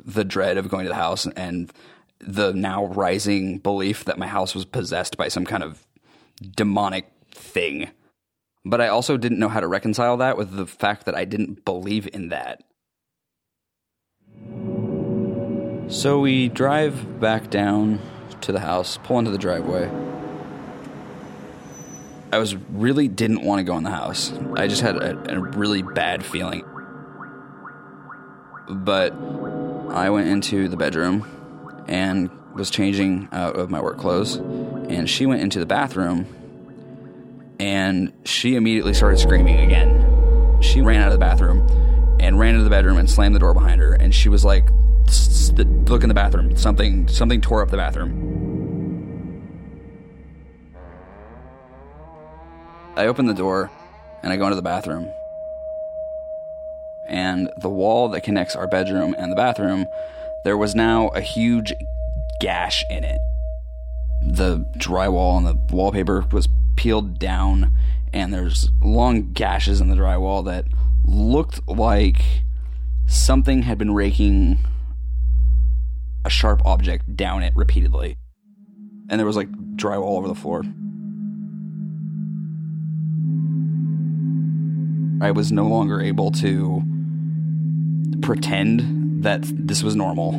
the 0.04 0.25
dread 0.25 0.58
of 0.58 0.70
going 0.70 0.86
to 0.86 0.90
the 0.90 0.96
house 0.96 1.25
and 1.36 1.72
the 2.20 2.54
now 2.54 2.86
rising 2.86 3.60
belief 3.60 4.06
that 4.06 4.18
my 4.18 4.28
house 4.28 4.56
was 4.56 4.66
possessed 4.66 5.18
by 5.18 5.28
some 5.28 5.46
kind 5.46 5.64
of 5.64 5.86
demonic 6.56 7.12
thing. 7.32 7.90
But 8.64 8.82
I 8.82 8.88
also 8.88 9.16
didn't 9.18 9.40
know 9.40 9.50
how 9.50 9.60
to 9.60 9.68
reconcile 9.68 10.18
that 10.18 10.38
with 10.38 10.56
the 10.56 10.66
fact 10.66 11.06
that 11.06 11.16
I 11.16 11.25
didn't 11.25 11.66
believe 11.66 12.08
in 12.14 12.30
that. 12.30 12.64
So 15.88 16.20
we 16.20 16.50
drive 16.50 17.20
back 17.20 17.52
down 17.52 18.00
to 18.42 18.52
the 18.52 18.60
house, 18.60 18.98
pull 19.04 19.20
into 19.20 19.30
the 19.30 19.38
driveway. 19.38 19.90
I 22.32 22.38
was 22.38 22.55
really 22.55 23.08
didn't 23.08 23.44
want 23.44 23.60
to 23.60 23.63
go 23.63 23.77
in 23.77 23.84
the 23.84 23.91
house. 23.91 24.34
I 24.55 24.67
just 24.67 24.82
had 24.82 24.98
a, 24.98 25.36
a 25.36 25.39
really 25.39 25.82
bad 25.82 26.25
feeling. 26.25 26.63
But 28.70 29.13
I 29.91 30.10
went 30.10 30.27
into 30.27 30.67
the 30.67 30.77
bedroom 30.77 31.86
and 31.88 32.29
was 32.53 32.70
changing 32.70 33.29
out 33.32 33.55
of 33.58 33.70
my 33.70 33.82
work 33.82 33.98
clothes, 33.98 34.36
and 34.36 35.10
she 35.10 35.25
went 35.25 35.41
into 35.41 35.60
the 35.60 35.65
bathroom 35.65 36.25
and 37.60 38.12
she 38.25 38.55
immediately 38.55 38.94
started 38.94 39.17
screaming 39.17 39.60
again. 39.60 40.62
She 40.62 40.82
ran 40.82 41.01
out 41.01 41.08
of 41.08 41.13
the 41.13 41.20
bathroom 41.20 41.65
and 42.20 42.39
ran 42.39 42.55
into 42.55 42.63
the 42.63 42.70
bedroom 42.70 42.98
and 42.98 43.10
slammed 43.10 43.36
the 43.36 43.39
door 43.39 43.53
behind 43.53 43.79
her, 43.82 43.94
and 43.94 44.13
she 44.13 44.29
was 44.29 44.44
like, 44.44 44.70
"Look 45.88 46.03
in 46.03 46.10
the 46.10 46.15
bathroom! 46.15 46.58
Something, 46.58 47.08
something 47.08 47.41
tore 47.41 47.62
up 47.62 47.70
the 47.70 47.77
bathroom." 47.77 48.54
I 52.98 53.08
open 53.08 53.25
the 53.25 53.34
door 53.34 53.70
and 54.24 54.32
I 54.32 54.38
go 54.38 54.46
into 54.46 54.56
the 54.56 54.62
bathroom. 54.62 55.12
And 57.08 57.50
the 57.58 57.70
wall 57.70 58.10
that 58.10 58.22
connects 58.22 58.56
our 58.56 58.68
bedroom 58.68 59.16
and 59.18 59.32
the 59.32 59.36
bathroom, 59.36 59.86
there 60.44 60.58
was 60.58 60.75
now 60.75 61.10
a 61.10 61.22
huge 61.22 61.74
gash 62.40 62.84
in 62.90 63.04
it. 63.04 63.20
The 64.24 64.66
drywall 64.78 65.38
and 65.38 65.46
the 65.46 65.75
wallpaper 65.75 66.25
was 66.32 66.48
peeled 66.75 67.20
down, 67.20 67.75
and 68.14 68.34
there's 68.34 68.70
long 68.82 69.34
gashes 69.34 69.82
in 69.82 69.90
the 69.90 69.96
drywall 69.96 70.44
that 70.46 70.66
looked 71.06 71.68
like 71.68 72.22
something 73.08 73.64
had 73.64 73.78
been 73.78 73.94
raking 73.94 74.60
a 76.24 76.30
sharp 76.30 76.66
object 76.66 77.16
down 77.16 77.44
it 77.44 77.54
repeatedly. 77.56 78.18
And 79.10 79.20
there 79.20 79.28
was 79.28 79.36
like 79.36 79.52
drywall 79.75 80.04
all 80.04 80.18
over 80.18 80.28
the 80.28 80.34
floor. 80.34 80.64
I 85.22 85.31
was 85.31 85.51
no 85.51 85.67
longer 85.67 86.01
able 86.01 86.31
to 86.31 86.84
pretend 88.22 89.24
that 89.24 89.43
this 89.43 89.81
was 89.81 89.95
normal. 89.95 90.36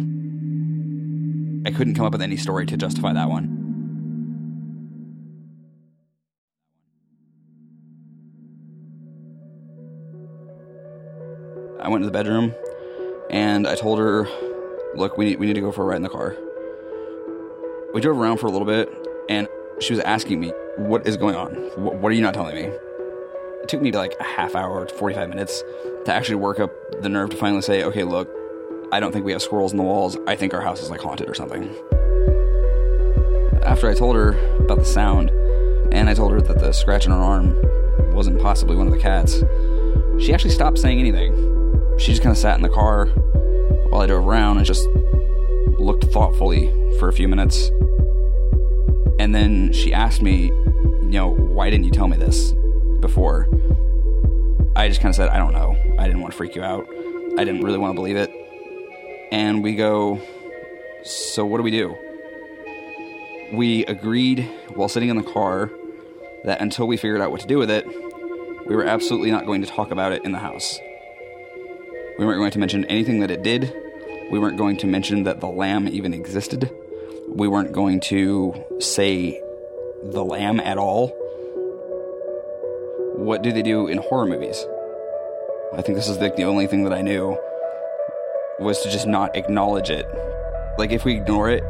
I 1.67 1.73
couldn't 1.73 1.95
come 1.95 2.05
up 2.05 2.13
with 2.13 2.23
any 2.23 2.37
story 2.37 2.67
to 2.67 2.77
justify 2.77 3.13
that 3.13 3.29
one. 3.29 3.53
I 11.81 11.89
went 11.89 12.03
to 12.03 12.07
the 12.07 12.13
bedroom 12.13 12.55
and 13.31 13.67
I 13.67 13.75
told 13.77 13.99
her, 13.99 14.29
"Look, 14.95 15.17
we 15.17 15.25
need, 15.25 15.41
we 15.41 15.47
need 15.47 15.55
to 15.55 15.61
go 15.61 15.73
for 15.73 15.83
a 15.83 15.87
ride 15.87 15.97
in 15.97 16.03
the 16.03 16.09
car." 16.09 16.37
We 17.95 18.01
drove 18.01 18.19
around 18.19 18.39
for 18.39 18.47
a 18.47 18.51
little 18.51 18.67
bit, 18.67 18.89
and 19.29 19.49
she 19.81 19.93
was 19.93 20.01
asking 20.01 20.39
me, 20.39 20.53
"What 20.77 21.07
is 21.07 21.17
going 21.17 21.35
on? 21.35 21.55
What, 21.77 21.97
what 21.97 22.13
are 22.13 22.15
you 22.15 22.23
not 22.23 22.35
telling 22.35 22.55
me?" 22.55 22.71
It 23.67 23.71
took 23.71 23.83
me 23.83 23.91
like 23.91 24.15
a 24.21 24.23
half 24.23 24.55
hour, 24.55 24.87
45 24.87 25.29
minutes 25.29 25.65
to 26.05 26.15
actually 26.15 26.37
work 26.37 26.61
up 26.61 26.71
the 27.03 27.09
nerve 27.09 27.31
to 27.31 27.37
finally 27.37 27.63
say, 27.63 27.83
okay, 27.83 28.05
look, 28.05 28.31
I 28.93 29.01
don't 29.01 29.11
think 29.11 29.25
we 29.25 29.33
have 29.33 29.43
squirrels 29.43 29.73
in 29.73 29.77
the 29.77 29.83
walls. 29.83 30.17
I 30.29 30.37
think 30.37 30.55
our 30.55 30.61
house 30.61 30.81
is 30.81 30.89
like 30.89 31.01
haunted 31.01 31.29
or 31.29 31.35
something. 31.35 31.65
After 33.65 33.91
I 33.91 33.95
told 33.95 34.15
her 34.15 34.39
about 34.61 34.79
the 34.79 34.85
sound, 34.85 35.31
and 35.91 36.09
I 36.09 36.15
told 36.15 36.31
her 36.31 36.41
that 36.41 36.61
the 36.61 36.71
scratch 36.71 37.09
on 37.09 37.13
her 37.13 37.21
arm 37.21 38.15
wasn't 38.15 38.41
possibly 38.41 38.77
one 38.77 38.87
of 38.87 38.93
the 38.93 39.01
cats, 39.01 39.43
she 40.25 40.33
actually 40.33 40.53
stopped 40.53 40.79
saying 40.79 41.01
anything. 41.01 41.35
She 41.99 42.13
just 42.13 42.23
kind 42.23 42.31
of 42.31 42.39
sat 42.39 42.55
in 42.55 42.63
the 42.63 42.69
car 42.69 43.07
while 43.89 44.03
I 44.03 44.07
drove 44.07 44.29
around 44.29 44.59
and 44.59 44.65
just 44.65 44.87
looked 45.77 46.05
thoughtfully 46.05 46.71
for 47.01 47.09
a 47.09 47.13
few 47.13 47.27
minutes. 47.27 47.73
And 49.19 49.35
then 49.35 49.73
she 49.73 49.93
asked 49.93 50.23
me, 50.23 50.53
you 50.53 51.19
know, 51.19 51.31
why 51.31 51.69
didn't 51.69 51.87
you 51.87 51.91
tell 51.91 52.07
me 52.07 52.17
this? 52.17 52.55
Before, 53.01 53.49
I 54.77 54.89
just 54.89 55.01
kind 55.01 55.11
of 55.11 55.17
said, 55.17 55.29
I 55.29 55.39
don't 55.39 55.53
know. 55.53 55.77
I 55.99 56.07
didn't 56.07 56.21
want 56.21 56.33
to 56.33 56.37
freak 56.37 56.55
you 56.55 56.63
out. 56.63 56.87
I 57.39 57.45
didn't 57.45 57.63
really 57.63 57.79
want 57.79 57.93
to 57.93 57.95
believe 57.95 58.17
it. 58.17 58.31
And 59.33 59.63
we 59.63 59.75
go, 59.75 60.21
So 61.05 61.45
what 61.47 61.59
do 61.59 61.63
we 61.63 61.71
do? 61.71 61.97
We 63.53 63.85
agreed 63.87 64.51
while 64.75 64.89
sitting 64.89 65.09
in 65.09 65.17
the 65.17 65.23
car 65.23 65.71
that 66.45 66.61
until 66.61 66.87
we 66.87 66.97
figured 66.97 67.21
out 67.21 67.31
what 67.31 67.41
to 67.41 67.47
do 67.47 67.59
with 67.59 67.71
it, 67.71 67.87
we 68.67 68.75
were 68.75 68.85
absolutely 68.85 69.31
not 69.31 69.47
going 69.47 69.63
to 69.63 69.69
talk 69.69 69.91
about 69.91 70.13
it 70.13 70.25
in 70.25 70.33
the 70.33 70.39
house. 70.39 70.79
We 72.19 72.25
weren't 72.25 72.39
going 72.39 72.51
to 72.53 72.59
mention 72.59 72.85
anything 72.87 73.21
that 73.21 73.31
it 73.31 73.43
did. 73.43 73.73
We 74.31 74.39
weren't 74.39 74.57
going 74.57 74.77
to 74.79 74.87
mention 74.87 75.25
that 75.25 75.41
the 75.41 75.47
lamb 75.47 75.87
even 75.89 76.13
existed. 76.13 76.71
We 77.29 77.49
weren't 77.49 77.73
going 77.73 78.01
to 78.01 78.55
say 78.81 79.41
the 80.03 80.25
lamb 80.25 80.61
at 80.61 80.79
all 80.79 81.13
what 83.17 83.43
do 83.43 83.53
they 83.53 83.63
do 83.63 83.87
in 83.89 83.99
horror 83.99 84.27
movies? 84.27 84.67
I 85.73 85.83
think 85.83 85.97
this 85.97 86.09
is 86.09 86.19
like 86.19 86.37
the 86.37 86.45
only 86.45 86.67
thing 86.67 86.85
that 86.85 86.93
I 86.93 87.03
knew 87.03 87.39
was 88.59 88.81
to 88.83 88.91
just 88.91 89.07
not 89.07 89.35
acknowledge 89.37 89.91
it. 89.91 90.07
Like 90.79 90.91
if 90.91 91.05
we 91.05 91.17
ignore 91.17 91.51
it, 91.51 91.65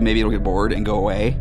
maybe 0.00 0.20
it'll 0.20 0.30
get 0.30 0.42
bored 0.42 0.72
and 0.72 0.86
go 0.86 0.96
away. 0.96 1.36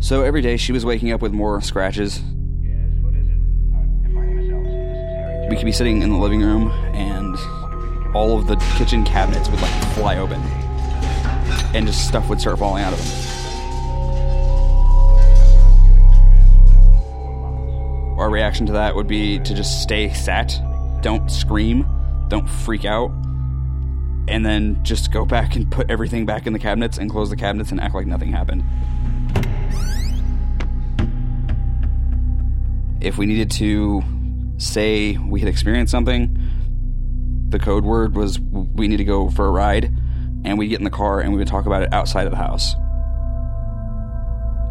So 0.00 0.22
every 0.22 0.42
day 0.42 0.56
she 0.56 0.72
was 0.72 0.84
waking 0.84 1.12
up 1.12 1.22
with 1.22 1.32
more 1.32 1.60
scratches. 1.60 2.20
We 5.48 5.56
could 5.56 5.64
be 5.64 5.72
sitting 5.72 6.02
in 6.02 6.10
the 6.10 6.18
living 6.18 6.42
room 6.42 6.70
and 6.94 7.36
all 8.14 8.38
of 8.38 8.48
the 8.48 8.56
kitchen 8.76 9.04
cabinets 9.04 9.48
would 9.48 9.60
like 9.60 9.72
fly 9.94 10.18
open 10.18 10.40
and 11.74 11.86
just 11.86 12.06
stuff 12.06 12.28
would 12.28 12.40
start 12.40 12.58
falling 12.58 12.82
out 12.82 12.92
of 12.92 12.98
them. 12.98 13.25
Our 18.26 18.32
reaction 18.32 18.66
to 18.66 18.72
that 18.72 18.96
would 18.96 19.06
be 19.06 19.38
to 19.38 19.54
just 19.54 19.80
stay 19.80 20.12
sat, 20.12 20.60
don't 21.00 21.30
scream, 21.30 21.86
don't 22.26 22.50
freak 22.50 22.84
out, 22.84 23.12
and 24.26 24.44
then 24.44 24.82
just 24.82 25.12
go 25.12 25.24
back 25.24 25.54
and 25.54 25.70
put 25.70 25.88
everything 25.88 26.26
back 26.26 26.44
in 26.44 26.52
the 26.52 26.58
cabinets 26.58 26.98
and 26.98 27.08
close 27.08 27.30
the 27.30 27.36
cabinets 27.36 27.70
and 27.70 27.80
act 27.80 27.94
like 27.94 28.04
nothing 28.04 28.32
happened. 28.32 28.64
If 33.00 33.16
we 33.16 33.26
needed 33.26 33.52
to 33.52 34.02
say 34.58 35.16
we 35.18 35.38
had 35.38 35.48
experienced 35.48 35.92
something, 35.92 36.36
the 37.48 37.60
code 37.60 37.84
word 37.84 38.16
was 38.16 38.40
we 38.40 38.88
need 38.88 38.96
to 38.96 39.04
go 39.04 39.30
for 39.30 39.46
a 39.46 39.52
ride, 39.52 39.84
and 40.44 40.58
we'd 40.58 40.66
get 40.66 40.80
in 40.80 40.84
the 40.84 40.90
car 40.90 41.20
and 41.20 41.30
we 41.30 41.38
would 41.38 41.46
talk 41.46 41.66
about 41.66 41.84
it 41.84 41.92
outside 41.92 42.24
of 42.24 42.32
the 42.32 42.38
house. 42.38 42.74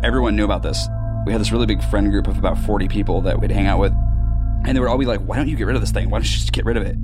Everyone 0.04 0.36
knew 0.36 0.44
about 0.44 0.62
this 0.62 0.90
we 1.26 1.32
had 1.32 1.42
this 1.42 1.52
really 1.52 1.66
big 1.66 1.84
friend 1.84 2.12
group 2.12 2.28
of 2.28 2.38
about 2.38 2.58
40 2.60 2.88
people 2.88 3.22
that 3.22 3.40
we'd 3.40 3.52
hang 3.52 3.66
out 3.66 3.80
with. 3.80 3.94
And 4.66 4.76
they 4.76 4.80
would 4.80 4.90
all 4.90 4.98
be 4.98 5.06
like, 5.06 5.22
why 5.22 5.36
don't 5.36 5.48
you 5.48 5.56
get 5.56 5.66
rid 5.66 5.76
of 5.76 5.82
this 5.82 5.92
thing? 5.92 6.10
Why 6.10 6.20
don't 6.20 6.26
you 6.26 6.34
just 6.34 6.52
get 6.52 6.66
rid 6.66 6.78
of 6.78 6.84
it? 6.84 6.96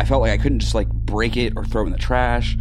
I 0.00 0.04
felt 0.04 0.22
like 0.22 0.32
I 0.32 0.38
couldn't 0.38 0.60
just 0.60 0.74
like 0.74 0.88
break 0.88 1.36
it 1.36 1.52
or 1.56 1.64
throw 1.64 1.82
it 1.82 1.86
in 1.86 1.92
the 1.92 1.98
trash. 1.98 2.56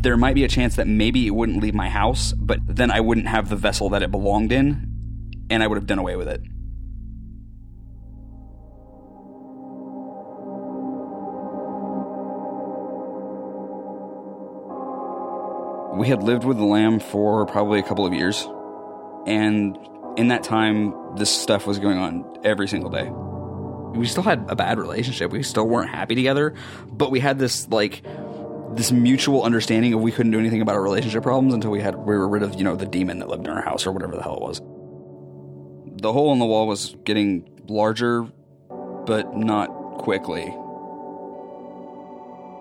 There 0.00 0.16
might 0.16 0.34
be 0.34 0.44
a 0.44 0.48
chance 0.48 0.76
that 0.76 0.86
maybe 0.86 1.26
it 1.26 1.30
wouldn't 1.30 1.62
leave 1.62 1.74
my 1.74 1.88
house, 1.88 2.32
but 2.32 2.60
then 2.66 2.90
I 2.90 3.00
wouldn't 3.00 3.26
have 3.26 3.48
the 3.48 3.56
vessel 3.56 3.88
that 3.90 4.02
it 4.02 4.10
belonged 4.10 4.52
in, 4.52 5.44
and 5.50 5.62
I 5.62 5.66
would 5.66 5.76
have 5.76 5.86
done 5.86 5.98
away 5.98 6.14
with 6.14 6.28
it. 6.28 6.42
We 15.98 16.08
had 16.08 16.22
lived 16.22 16.44
with 16.44 16.58
the 16.58 16.64
lamb 16.64 17.00
for 17.00 17.46
probably 17.46 17.78
a 17.78 17.82
couple 17.82 18.04
of 18.04 18.12
years. 18.12 18.46
And 19.26 19.76
in 20.16 20.28
that 20.28 20.42
time, 20.42 20.94
this 21.16 21.30
stuff 21.30 21.66
was 21.66 21.78
going 21.78 21.98
on 21.98 22.38
every 22.44 22.68
single 22.68 22.90
day. 22.90 23.10
We 23.98 24.06
still 24.06 24.22
had 24.22 24.44
a 24.48 24.56
bad 24.56 24.78
relationship. 24.78 25.32
We 25.32 25.42
still 25.42 25.66
weren't 25.66 25.90
happy 25.90 26.14
together, 26.14 26.54
but 26.86 27.10
we 27.10 27.20
had 27.20 27.38
this 27.38 27.68
like 27.68 28.02
this 28.74 28.92
mutual 28.92 29.42
understanding 29.42 29.94
of 29.94 30.00
we 30.00 30.12
couldn't 30.12 30.32
do 30.32 30.38
anything 30.38 30.60
about 30.60 30.74
our 30.74 30.82
relationship 30.82 31.22
problems 31.22 31.54
until 31.54 31.70
we 31.70 31.80
had 31.80 31.96
we 31.96 32.16
were 32.16 32.28
rid 32.28 32.42
of 32.42 32.54
you 32.54 32.64
know 32.64 32.76
the 32.76 32.86
demon 32.86 33.18
that 33.20 33.28
lived 33.28 33.46
in 33.46 33.52
our 33.52 33.62
house 33.62 33.86
or 33.86 33.92
whatever 33.92 34.14
the 34.14 34.22
hell 34.22 34.36
it 34.36 34.42
was. 34.42 34.60
The 36.02 36.12
hole 36.12 36.32
in 36.32 36.38
the 36.38 36.44
wall 36.44 36.66
was 36.66 36.94
getting 37.04 37.48
larger, 37.68 38.22
but 39.06 39.34
not 39.34 39.68
quickly. 39.98 40.44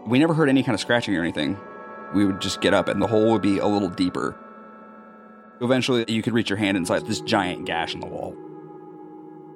We 0.07 0.19
never 0.19 0.33
heard 0.33 0.49
any 0.49 0.63
kind 0.63 0.73
of 0.73 0.79
scratching 0.79 1.15
or 1.15 1.21
anything. 1.21 1.57
We 2.13 2.25
would 2.25 2.39
just 2.39 2.61
get 2.61 2.73
up 2.73 2.87
and 2.87 3.01
the 3.01 3.07
hole 3.07 3.31
would 3.31 3.41
be 3.41 3.57
a 3.57 3.67
little 3.67 3.89
deeper. 3.89 4.39
Eventually, 5.61 6.05
you 6.07 6.21
could 6.21 6.33
reach 6.33 6.49
your 6.49 6.57
hand 6.57 6.77
inside 6.77 7.05
this 7.05 7.21
giant 7.21 7.65
gash 7.65 7.93
in 7.93 7.99
the 7.99 8.07
wall. 8.07 8.35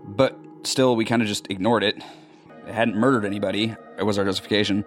But 0.06 0.38
still, 0.64 0.96
we 0.96 1.06
kind 1.06 1.22
of 1.22 1.28
just 1.28 1.48
ignored 1.50 1.84
it. 1.84 2.02
It 2.68 2.74
hadn't 2.74 2.96
murdered 2.96 3.26
anybody, 3.26 3.76
it 3.98 4.04
was 4.04 4.18
our 4.18 4.26
justification. 4.26 4.86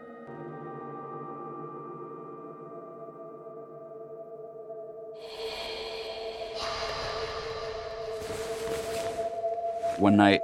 One 9.98 10.16
night, 10.16 10.40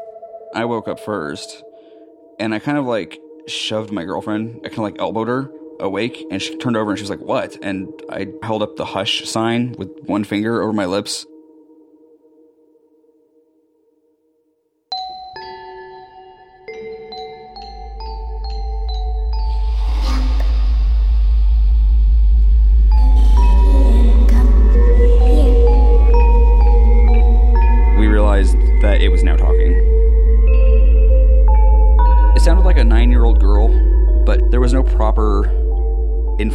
I 0.54 0.64
woke 0.66 0.86
up 0.86 1.00
first, 1.00 1.64
and 2.38 2.54
I 2.54 2.60
kind 2.60 2.78
of 2.78 2.84
like 2.84 3.18
shoved 3.46 3.90
my 3.90 4.04
girlfriend. 4.04 4.60
I 4.64 4.68
kind 4.68 4.78
of 4.78 4.84
like 4.84 5.00
elbowed 5.00 5.28
her, 5.28 5.50
awake 5.80 6.26
and 6.30 6.40
she 6.40 6.56
turned 6.56 6.76
over 6.76 6.90
and 6.90 6.98
she 6.98 7.02
was 7.02 7.10
like, 7.10 7.20
What? 7.20 7.58
And 7.62 7.92
I 8.10 8.28
held 8.42 8.62
up 8.62 8.76
the 8.76 8.84
hush 8.84 9.28
sign 9.28 9.74
with 9.78 9.90
one 10.04 10.24
finger 10.24 10.62
over 10.62 10.72
my 10.72 10.86
lips. 10.86 11.26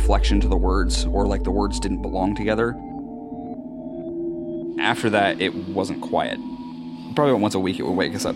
Inflection 0.03 0.41
to 0.41 0.49
the 0.49 0.57
words, 0.57 1.05
or 1.05 1.25
like 1.25 1.43
the 1.43 1.51
words 1.51 1.79
didn't 1.79 2.01
belong 2.01 2.35
together. 2.35 2.75
After 4.77 5.09
that, 5.11 5.39
it 5.39 5.55
wasn't 5.55 6.01
quiet. 6.01 6.37
Probably 7.15 7.35
once 7.35 7.55
a 7.55 7.59
week 7.59 7.79
it 7.79 7.83
would 7.83 7.95
wake 7.95 8.13
us 8.13 8.25
up. 8.25 8.35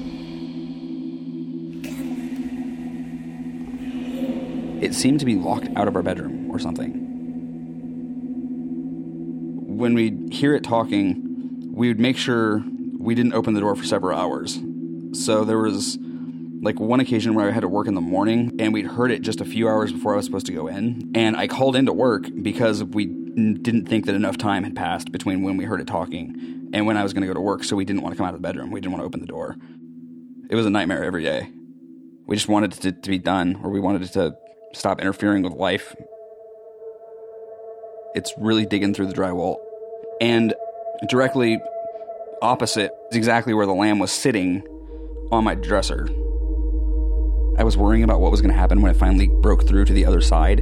It 4.82 4.93
seemed 4.93 5.19
to 5.19 5.25
be 5.25 5.36
locked 5.36 5.67
out 5.75 5.89
of 5.89 5.97
our 5.97 6.01
bedroom 6.01 6.49
or 6.49 6.58
something. 6.58 6.93
When 9.77 9.93
we'd 9.93 10.32
hear 10.32 10.56
it 10.56 10.63
talking, 10.63 11.73
we 11.73 11.89
would 11.89 11.99
make 11.99 12.15
sure 12.15 12.63
we 12.97 13.13
didn't 13.13 13.34
open 13.34 13.56
the 13.56 13.60
door 13.60 13.75
for 13.75 13.84
several 13.84 14.17
hours. 14.17 14.58
So 15.12 15.43
there 15.43 15.58
was 15.58 15.99
like 16.62 16.80
one 16.80 17.00
occasion 17.00 17.34
where 17.34 17.48
I 17.48 17.52
had 17.52 17.62
to 17.62 17.67
work 17.67 17.88
in 17.88 17.93
the 17.93 18.02
morning 18.02 18.56
and 18.60 18.74
we'd 18.74 18.88
heard 18.88 19.12
it 19.12 19.22
just 19.22 19.41
a 19.41 19.46
few 19.46 19.67
hours 19.67 19.91
before 19.91 20.13
I 20.13 20.17
was 20.17 20.26
supposed 20.26 20.48
to 20.48 20.54
go 20.54 20.67
in. 20.67 21.12
And 21.13 21.38
I 21.38 21.48
called 21.48 21.76
into 21.76 21.93
work 21.93 22.28
because 22.41 22.84
we 22.84 23.06
didn't 23.06 23.88
think 23.88 24.06
that 24.08 24.15
enough 24.15 24.38
time 24.38 24.63
had 24.63 24.76
passed 24.76 25.12
between 25.12 25.43
when 25.43 25.58
we 25.58 25.65
heard 25.65 25.80
it 25.80 25.88
talking 25.88 26.70
and 26.74 26.86
when 26.88 26.98
I 26.98 27.04
was 27.04 27.13
going 27.13 27.22
to 27.22 27.28
go 27.28 27.34
to 27.34 27.41
work. 27.41 27.63
So 27.63 27.76
we 27.76 27.86
didn't 27.86 28.02
want 28.02 28.13
to 28.13 28.17
come 28.17 28.26
out 28.26 28.34
of 28.34 28.41
the 28.41 28.48
bedroom. 28.48 28.72
We 28.72 28.82
didn't 28.82 28.93
want 28.93 29.04
to 29.04 29.06
open 29.06 29.20
the 29.20 29.28
door. 29.28 29.56
It 30.50 30.56
was 30.56 30.65
a 30.65 30.70
nightmare 30.70 31.04
every 31.04 31.24
day. 31.24 31.52
We 32.26 32.36
just 32.36 32.48
wanted 32.48 32.74
it 32.74 32.82
to, 32.82 32.91
to 32.91 33.10
be 33.10 33.20
done 33.20 33.62
or 33.63 33.70
we 33.70 33.80
wanted 33.80 34.02
it 34.02 34.13
to 34.13 34.36
stop 34.74 35.00
interfering 35.00 35.43
with 35.43 35.54
life. 35.54 35.96
It's 38.15 38.34
really 38.38 38.65
digging 38.65 38.93
through 38.93 39.08
the 39.08 39.13
drywall. 39.13 39.58
And 40.20 40.56
directly 41.08 41.60
opposite 42.41 42.91
is 43.12 43.17
exactly 43.17 43.54
where 43.54 43.65
the 43.65 43.74
lamb 43.74 44.00
was 44.00 44.12
sitting 44.12 44.63
on 45.32 45.43
my 45.43 45.54
dresser. 45.54 46.08
I 47.58 47.63
was 47.63 47.76
worrying 47.76 48.04
about 48.04 48.22
what 48.22 48.30
was 48.30 48.39
going 48.39 48.54
to 48.54 48.60
happen 48.60 48.82
when 48.82 48.91
it 48.91 48.98
finally 48.98 49.28
broke 49.28 49.67
through 49.67 49.86
to 49.86 49.93
the 49.93 50.06
other 50.06 50.22
side. 50.22 50.60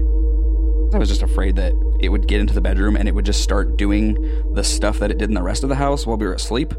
I 0.94 0.98
was 0.98 1.10
just 1.10 1.24
afraid 1.24 1.58
that 1.58 1.74
it 2.00 2.08
would 2.08 2.26
get 2.26 2.40
into 2.40 2.54
the 2.54 2.62
bedroom 2.62 2.96
and 2.96 3.10
it 3.10 3.14
would 3.14 3.26
just 3.26 3.42
start 3.42 3.76
doing 3.76 4.14
the 4.54 4.64
stuff 4.64 5.00
that 5.00 5.12
it 5.12 5.18
did 5.18 5.28
in 5.28 5.36
the 5.36 5.44
rest 5.44 5.64
of 5.64 5.70
the 5.70 5.76
house 5.76 6.08
while 6.08 6.16
we 6.16 6.26
were 6.26 6.34
asleep. 6.34 6.74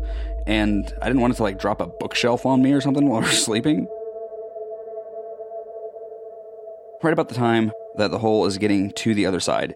And 0.47 0.91
I 1.03 1.07
didn't 1.07 1.21
want 1.21 1.35
it 1.35 1.37
to 1.37 1.43
like 1.43 1.59
drop 1.59 1.83
a 1.83 1.87
bookshelf 1.87 2.47
on 2.47 2.63
me 2.63 2.73
or 2.73 2.81
something 2.81 3.07
while 3.09 3.21
we 3.21 3.27
were 3.27 3.33
sleeping. 3.33 3.87
Right 7.03 7.13
about 7.13 7.29
the 7.29 7.35
time 7.35 7.73
that 7.97 8.11
the 8.11 8.19
hole 8.19 8.47
is 8.47 8.57
getting 8.57 8.93
to 8.93 9.13
the 9.13 9.27
other 9.27 9.41
side, 9.41 9.75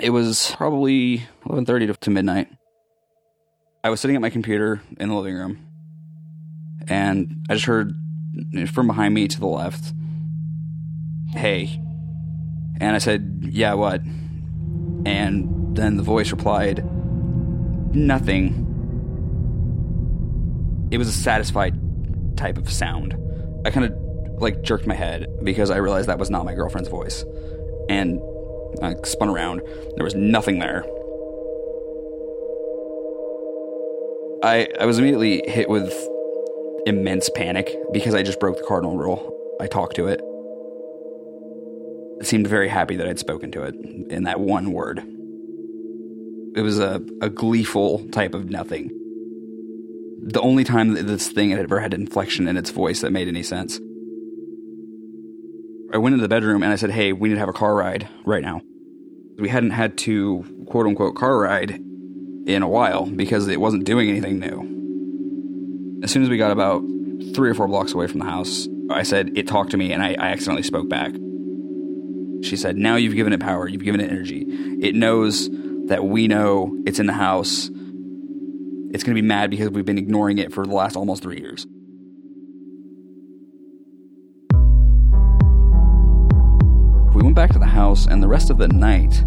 it 0.00 0.10
was 0.10 0.54
probably 0.56 1.26
11:30 1.44 1.98
to 2.00 2.10
midnight. 2.10 2.48
I 3.82 3.90
was 3.90 4.00
sitting 4.00 4.14
at 4.14 4.22
my 4.22 4.30
computer 4.30 4.80
in 4.98 5.08
the 5.08 5.14
living 5.14 5.34
room, 5.34 5.58
and 6.88 7.44
I 7.50 7.54
just 7.54 7.66
heard 7.66 7.94
from 8.66 8.86
behind 8.86 9.14
me 9.14 9.28
to 9.28 9.40
the 9.40 9.46
left, 9.46 9.92
"Hey," 11.28 11.80
and 12.80 12.94
I 12.94 12.98
said, 12.98 13.48
"Yeah, 13.50 13.74
what?" 13.74 14.02
And 15.06 15.76
then 15.76 15.96
the 15.96 16.02
voice 16.02 16.30
replied, 16.30 16.84
"Nothing." 17.94 18.60
It 20.90 20.98
was 20.98 21.08
a 21.08 21.12
satisfied 21.12 21.78
type 22.36 22.58
of 22.58 22.70
sound. 22.70 23.16
I 23.64 23.70
kind 23.70 23.86
of 23.86 24.40
like 24.40 24.62
jerked 24.62 24.86
my 24.86 24.94
head 24.94 25.26
because 25.42 25.70
I 25.70 25.76
realized 25.76 26.08
that 26.08 26.18
was 26.18 26.30
not 26.30 26.44
my 26.44 26.54
girlfriend's 26.54 26.88
voice, 26.88 27.24
and 27.88 28.20
I 28.82 28.94
spun 29.04 29.28
around. 29.28 29.62
There 29.96 30.04
was 30.04 30.14
nothing 30.14 30.58
there. 30.58 30.84
I, 34.42 34.68
I 34.78 34.84
was 34.84 34.98
immediately 34.98 35.42
hit 35.46 35.70
with 35.70 35.90
immense 36.86 37.28
panic 37.30 37.74
because 37.92 38.14
I 38.14 38.22
just 38.22 38.40
broke 38.40 38.58
the 38.58 38.64
cardinal 38.64 38.96
rule. 38.96 39.30
I 39.60 39.66
talked 39.66 39.96
to 39.96 40.08
it. 40.08 40.20
It 42.20 42.26
seemed 42.26 42.46
very 42.46 42.68
happy 42.68 42.96
that 42.96 43.08
I'd 43.08 43.18
spoken 43.18 43.50
to 43.52 43.64
it 43.64 43.74
in 44.10 44.24
that 44.24 44.40
one 44.40 44.72
word. 44.72 44.98
It 46.56 46.62
was 46.62 46.78
a, 46.78 47.02
a 47.20 47.28
gleeful 47.28 48.06
type 48.10 48.34
of 48.34 48.50
nothing. 48.50 48.90
The 50.22 50.40
only 50.40 50.64
time 50.64 50.94
that 50.94 51.06
this 51.06 51.28
thing 51.28 51.50
had 51.50 51.60
ever 51.60 51.80
had 51.80 51.92
inflection 51.92 52.48
in 52.48 52.56
its 52.56 52.70
voice 52.70 53.00
that 53.00 53.10
made 53.10 53.28
any 53.28 53.42
sense. 53.42 53.78
I 55.92 55.98
went 55.98 56.14
into 56.14 56.22
the 56.22 56.28
bedroom 56.28 56.62
and 56.62 56.72
I 56.72 56.76
said, 56.76 56.90
Hey, 56.90 57.12
we 57.12 57.28
need 57.28 57.34
to 57.34 57.40
have 57.40 57.48
a 57.48 57.52
car 57.52 57.74
ride 57.74 58.08
right 58.24 58.42
now. 58.42 58.62
We 59.38 59.48
hadn't 59.48 59.70
had 59.70 59.98
to 59.98 60.66
quote 60.68 60.86
unquote 60.86 61.16
car 61.16 61.38
ride 61.38 61.72
in 61.72 62.62
a 62.62 62.68
while 62.68 63.06
because 63.06 63.48
it 63.48 63.60
wasn't 63.60 63.84
doing 63.84 64.08
anything 64.08 64.38
new. 64.38 64.73
As 66.04 66.10
soon 66.10 66.22
as 66.22 66.28
we 66.28 66.36
got 66.36 66.50
about 66.50 66.82
three 67.34 67.48
or 67.48 67.54
four 67.54 67.66
blocks 67.66 67.94
away 67.94 68.06
from 68.08 68.20
the 68.20 68.26
house, 68.26 68.68
I 68.90 69.04
said, 69.04 69.38
It 69.38 69.48
talked 69.48 69.70
to 69.70 69.78
me, 69.78 69.90
and 69.90 70.02
I, 70.02 70.10
I 70.10 70.32
accidentally 70.32 70.62
spoke 70.62 70.86
back. 70.86 71.12
She 72.42 72.56
said, 72.58 72.76
Now 72.76 72.96
you've 72.96 73.14
given 73.14 73.32
it 73.32 73.40
power, 73.40 73.66
you've 73.66 73.84
given 73.84 74.02
it 74.02 74.10
energy. 74.10 74.44
It 74.82 74.94
knows 74.94 75.48
that 75.86 76.04
we 76.04 76.28
know 76.28 76.78
it's 76.84 76.98
in 76.98 77.06
the 77.06 77.14
house. 77.14 77.70
It's 78.92 79.02
going 79.02 79.16
to 79.16 79.22
be 79.22 79.22
mad 79.22 79.48
because 79.48 79.70
we've 79.70 79.86
been 79.86 79.96
ignoring 79.96 80.36
it 80.36 80.52
for 80.52 80.66
the 80.66 80.74
last 80.74 80.94
almost 80.94 81.22
three 81.22 81.40
years. 81.40 81.66
We 87.14 87.22
went 87.22 87.34
back 87.34 87.50
to 87.54 87.58
the 87.58 87.64
house, 87.64 88.06
and 88.06 88.22
the 88.22 88.28
rest 88.28 88.50
of 88.50 88.58
the 88.58 88.68
night 88.68 89.24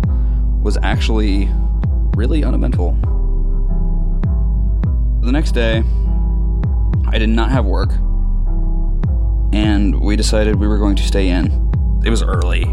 was 0.61 0.77
actually 0.83 1.49
really 2.15 2.43
uneventful. 2.43 2.91
The 5.23 5.31
next 5.31 5.53
day, 5.53 5.83
I 7.09 7.17
did 7.19 7.29
not 7.29 7.51
have 7.51 7.65
work, 7.65 7.91
and 9.53 9.99
we 10.01 10.17
decided 10.17 10.55
we 10.55 10.67
were 10.67 10.77
going 10.77 10.97
to 10.97 11.03
stay 11.03 11.29
in. 11.29 11.45
It 12.05 12.09
was 12.09 12.21
early. 12.21 12.65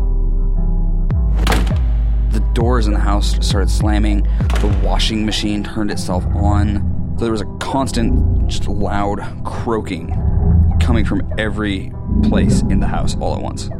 The 2.32 2.40
doors 2.52 2.88
in 2.88 2.94
the 2.94 3.00
house 3.00 3.36
started 3.46 3.70
slamming, 3.70 4.24
the 4.60 4.80
washing 4.84 5.24
machine 5.24 5.62
turned 5.62 5.92
itself 5.92 6.26
on. 6.34 7.14
So 7.16 7.24
there 7.24 7.32
was 7.32 7.42
a 7.42 7.56
constant, 7.58 8.48
just 8.48 8.66
loud 8.66 9.20
croaking 9.44 10.08
coming 10.80 11.04
from 11.04 11.22
every 11.38 11.92
place 12.24 12.62
in 12.62 12.80
the 12.80 12.88
house 12.88 13.16
all 13.20 13.36
at 13.36 13.40
once. 13.40 13.70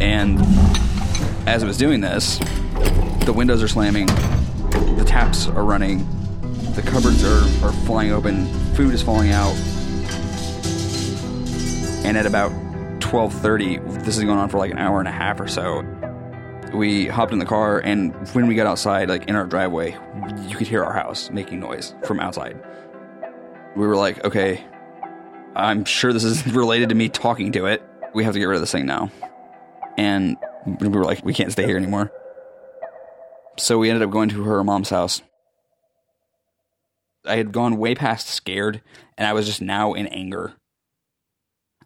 And 0.00 0.40
as 1.46 1.62
it 1.62 1.66
was 1.66 1.76
doing 1.76 2.00
this, 2.00 2.38
the 3.26 3.34
windows 3.36 3.62
are 3.62 3.68
slamming, 3.68 4.06
the 4.06 5.04
taps 5.06 5.46
are 5.46 5.62
running, 5.62 6.08
the 6.74 6.82
cupboards 6.82 7.22
are, 7.22 7.44
are 7.66 7.72
flying 7.84 8.12
open, 8.12 8.46
food 8.74 8.94
is 8.94 9.02
falling 9.02 9.30
out. 9.30 9.54
And 12.04 12.16
at 12.18 12.26
about 12.26 12.52
12:30, 13.00 14.04
this 14.04 14.16
is 14.16 14.24
going 14.24 14.38
on 14.38 14.48
for 14.48 14.58
like 14.58 14.70
an 14.70 14.78
hour 14.78 14.98
and 14.98 15.08
a 15.08 15.12
half 15.12 15.40
or 15.40 15.48
so. 15.48 15.82
We 16.72 17.06
hopped 17.06 17.32
in 17.32 17.38
the 17.38 17.46
car 17.46 17.78
and 17.78 18.12
when 18.34 18.46
we 18.46 18.54
got 18.54 18.66
outside, 18.66 19.08
like 19.08 19.26
in 19.28 19.36
our 19.36 19.46
driveway, 19.46 19.96
you 20.46 20.56
could 20.56 20.66
hear 20.66 20.84
our 20.84 20.92
house 20.92 21.30
making 21.30 21.60
noise 21.60 21.94
from 22.04 22.20
outside. 22.20 22.60
We 23.76 23.86
were 23.86 23.96
like, 23.96 24.24
okay, 24.24 24.64
I'm 25.56 25.84
sure 25.84 26.12
this 26.12 26.24
is 26.24 26.46
related 26.54 26.90
to 26.90 26.94
me 26.94 27.08
talking 27.08 27.52
to 27.52 27.66
it. 27.66 27.82
We 28.12 28.24
have 28.24 28.34
to 28.34 28.38
get 28.38 28.46
rid 28.46 28.56
of 28.56 28.62
this 28.62 28.72
thing 28.72 28.86
now. 28.86 29.10
And 29.96 30.36
we 30.80 30.88
were 30.88 31.04
like, 31.04 31.24
we 31.24 31.32
can't 31.32 31.52
stay 31.52 31.64
here 31.64 31.76
anymore. 31.76 32.12
So 33.56 33.78
we 33.78 33.88
ended 33.88 34.02
up 34.02 34.10
going 34.10 34.28
to 34.30 34.42
her 34.44 34.62
mom's 34.64 34.90
house. 34.90 35.22
I 37.24 37.36
had 37.36 37.52
gone 37.52 37.78
way 37.78 37.94
past 37.94 38.28
scared, 38.28 38.82
and 39.16 39.26
I 39.26 39.32
was 39.32 39.46
just 39.46 39.62
now 39.62 39.94
in 39.94 40.06
anger. 40.08 40.54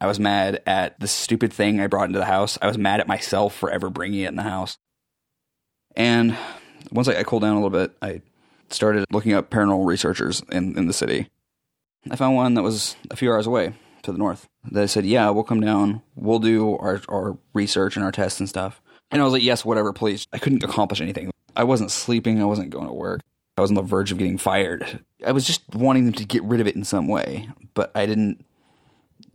I 0.00 0.06
was 0.06 0.20
mad 0.20 0.62
at 0.66 0.98
the 1.00 1.08
stupid 1.08 1.52
thing 1.52 1.80
I 1.80 1.86
brought 1.86 2.08
into 2.08 2.18
the 2.18 2.24
house. 2.24 2.58
I 2.62 2.66
was 2.66 2.78
mad 2.78 3.00
at 3.00 3.08
myself 3.08 3.54
for 3.54 3.70
ever 3.70 3.90
bringing 3.90 4.20
it 4.20 4.28
in 4.28 4.36
the 4.36 4.42
house. 4.42 4.78
And 5.96 6.36
once 6.92 7.08
I, 7.08 7.18
I 7.18 7.22
cooled 7.24 7.42
down 7.42 7.56
a 7.56 7.60
little 7.60 7.70
bit, 7.70 7.96
I 8.00 8.22
started 8.70 9.04
looking 9.10 9.32
up 9.32 9.50
paranormal 9.50 9.86
researchers 9.86 10.42
in, 10.50 10.78
in 10.78 10.86
the 10.86 10.92
city. 10.92 11.28
I 12.10 12.16
found 12.16 12.36
one 12.36 12.54
that 12.54 12.62
was 12.62 12.96
a 13.10 13.16
few 13.16 13.32
hours 13.32 13.46
away 13.46 13.74
to 14.02 14.12
the 14.12 14.18
north. 14.18 14.48
They 14.70 14.86
said, 14.86 15.04
Yeah, 15.04 15.30
we'll 15.30 15.44
come 15.44 15.60
down. 15.60 16.02
We'll 16.14 16.38
do 16.38 16.76
our, 16.76 17.00
our 17.08 17.36
research 17.52 17.96
and 17.96 18.04
our 18.04 18.12
tests 18.12 18.38
and 18.38 18.48
stuff. 18.48 18.80
And 19.10 19.20
I 19.20 19.24
was 19.24 19.32
like, 19.32 19.42
Yes, 19.42 19.64
whatever, 19.64 19.92
please. 19.92 20.26
I 20.32 20.38
couldn't 20.38 20.62
accomplish 20.62 21.00
anything. 21.00 21.30
I 21.56 21.64
wasn't 21.64 21.90
sleeping. 21.90 22.40
I 22.40 22.44
wasn't 22.44 22.70
going 22.70 22.86
to 22.86 22.92
work. 22.92 23.20
I 23.56 23.60
was 23.60 23.72
on 23.72 23.74
the 23.74 23.82
verge 23.82 24.12
of 24.12 24.18
getting 24.18 24.38
fired. 24.38 25.00
I 25.26 25.32
was 25.32 25.44
just 25.44 25.62
wanting 25.74 26.04
them 26.04 26.14
to 26.14 26.24
get 26.24 26.44
rid 26.44 26.60
of 26.60 26.68
it 26.68 26.76
in 26.76 26.84
some 26.84 27.08
way, 27.08 27.48
but 27.74 27.90
I 27.96 28.06
didn't 28.06 28.44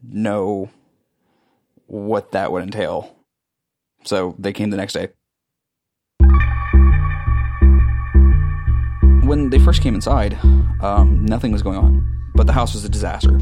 know 0.01 0.69
what 1.87 2.31
that 2.31 2.51
would 2.51 2.63
entail. 2.63 3.15
So 4.03 4.35
they 4.37 4.51
came 4.51 4.69
the 4.69 4.77
next 4.77 4.93
day. 4.93 5.09
When 9.25 9.49
they 9.49 9.59
first 9.59 9.81
came 9.81 9.95
inside, 9.95 10.37
um, 10.81 11.25
nothing 11.25 11.51
was 11.51 11.61
going 11.61 11.77
on, 11.77 12.31
but 12.35 12.45
the 12.45 12.53
house 12.53 12.73
was 12.73 12.83
a 12.83 12.89
disaster. 12.89 13.39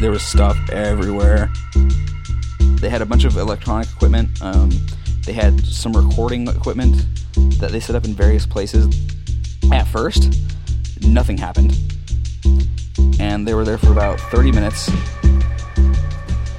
There 0.00 0.10
was 0.10 0.22
stuff 0.22 0.56
everywhere. 0.70 1.52
They 2.80 2.88
had 2.88 3.02
a 3.02 3.06
bunch 3.06 3.24
of 3.24 3.36
electronic 3.36 3.88
equipment. 3.90 4.30
Um, 4.40 4.70
they 5.26 5.34
had 5.34 5.60
some 5.60 5.92
recording 5.92 6.48
equipment 6.48 7.04
that 7.60 7.70
they 7.70 7.80
set 7.80 7.94
up 7.94 8.06
in 8.06 8.14
various 8.14 8.46
places. 8.46 8.88
At 9.70 9.84
first, 9.84 10.40
nothing 11.02 11.36
happened. 11.36 11.76
And 13.20 13.46
they 13.46 13.54
were 13.54 13.64
there 13.64 13.78
for 13.78 13.92
about 13.92 14.18
30 14.18 14.50
minutes. 14.50 14.88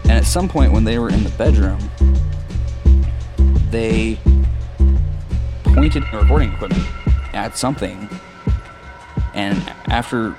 And 0.03 0.11
at 0.11 0.25
some 0.25 0.47
point, 0.47 0.71
when 0.71 0.83
they 0.83 0.99
were 0.99 1.09
in 1.09 1.23
the 1.23 1.29
bedroom, 1.31 1.79
they 3.71 4.17
pointed 5.63 6.03
the 6.11 6.19
recording 6.19 6.53
equipment 6.53 6.85
at 7.33 7.57
something. 7.57 8.07
And 9.33 9.57
after 9.87 10.37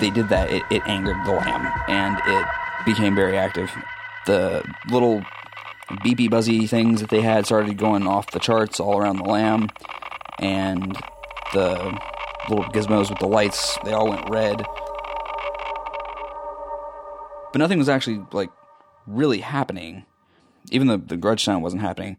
they 0.00 0.10
did 0.10 0.28
that, 0.30 0.50
it, 0.50 0.62
it 0.70 0.82
angered 0.86 1.16
the 1.26 1.32
lamb 1.32 1.72
and 1.88 2.20
it 2.26 2.46
became 2.84 3.14
very 3.14 3.36
active. 3.36 3.70
The 4.26 4.64
little 4.90 5.22
beepy 5.88 6.30
buzzy 6.30 6.66
things 6.66 7.00
that 7.00 7.10
they 7.10 7.20
had 7.20 7.46
started 7.46 7.76
going 7.76 8.06
off 8.06 8.30
the 8.30 8.38
charts 8.38 8.78
all 8.80 8.98
around 8.98 9.16
the 9.16 9.24
lamb, 9.24 9.68
and 10.38 10.96
the 11.52 11.98
little 12.48 12.64
gizmos 12.66 13.10
with 13.10 13.18
the 13.18 13.26
lights 13.26 13.78
they 13.84 13.92
all 13.92 14.08
went 14.08 14.28
red. 14.28 14.64
But 17.52 17.58
nothing 17.58 17.78
was 17.78 17.88
actually 17.88 18.24
like 18.32 18.50
really 19.06 19.40
happening. 19.40 20.04
Even 20.70 20.86
the 20.86 20.98
the 20.98 21.16
grudge 21.16 21.44
sound 21.44 21.62
wasn't 21.62 21.82
happening. 21.82 22.16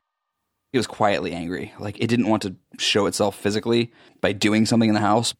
It 0.74 0.78
was 0.78 0.88
quietly 0.88 1.34
angry. 1.34 1.74
Like 1.80 2.00
it 2.00 2.08
didn't 2.08 2.28
want 2.28 2.44
to 2.44 2.56
show 2.78 3.06
itself 3.06 3.36
physically 3.36 3.92
by 4.22 4.34
doing 4.34 4.66
something 4.66 4.90
in 4.90 4.96
the 4.96 5.02
house. 5.02 5.34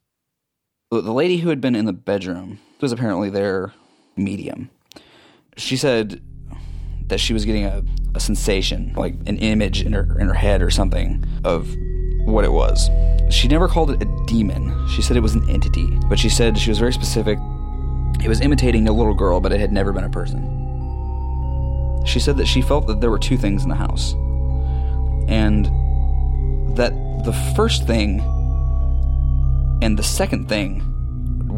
The 0.92 1.02
lady 1.02 1.38
who 1.38 1.50
had 1.50 1.62
been 1.62 1.76
in 1.76 1.86
the 1.86 1.94
bedroom 1.94 2.60
was 2.82 2.92
apparently 2.92 3.30
their 3.30 3.74
medium. 4.16 4.72
She 5.56 5.78
said 5.78 6.22
that 7.08 7.20
she 7.20 7.34
was 7.34 7.46
getting 7.46 7.66
a, 7.66 7.84
a 8.16 8.20
sensation, 8.20 8.94
like 8.96 9.14
an 9.28 9.38
image 9.38 9.84
in 9.84 9.94
her 9.94 10.18
in 10.20 10.28
her 10.28 10.34
head 10.34 10.62
or 10.62 10.72
something 10.72 11.24
of 11.44 11.68
what 12.26 12.46
it 12.46 12.52
was. 12.52 12.90
She 13.30 13.48
never 13.48 13.68
called 13.68 13.92
it 13.92 14.02
a 14.02 14.26
demon. 14.26 14.88
She 14.88 15.02
said 15.02 15.18
it 15.18 15.22
was 15.22 15.36
an 15.36 15.48
entity, 15.50 15.88
but 16.08 16.18
she 16.18 16.30
said 16.30 16.58
she 16.58 16.70
was 16.72 16.80
very 16.80 16.94
specific. 16.94 17.38
It 18.24 18.28
was 18.28 18.42
imitating 18.42 18.88
a 18.88 18.92
little 18.92 19.14
girl, 19.14 19.40
but 19.40 19.52
it 19.52 19.60
had 19.60 19.72
never 19.72 19.94
been 19.94 20.04
a 20.04 20.10
person. 20.10 20.56
She 22.06 22.20
said 22.20 22.38
that 22.38 22.48
she 22.48 22.62
felt 22.62 22.88
that 22.88 23.02
there 23.02 23.10
were 23.10 23.20
two 23.20 23.38
things 23.38 23.64
in 23.64 23.70
the 23.70 23.76
house. 23.76 24.14
And 25.28 25.66
that 26.76 26.94
the 27.24 27.34
first 27.56 27.86
thing 27.86 28.20
and 29.82 29.98
the 29.98 30.04
second 30.04 30.50
thing 30.50 30.84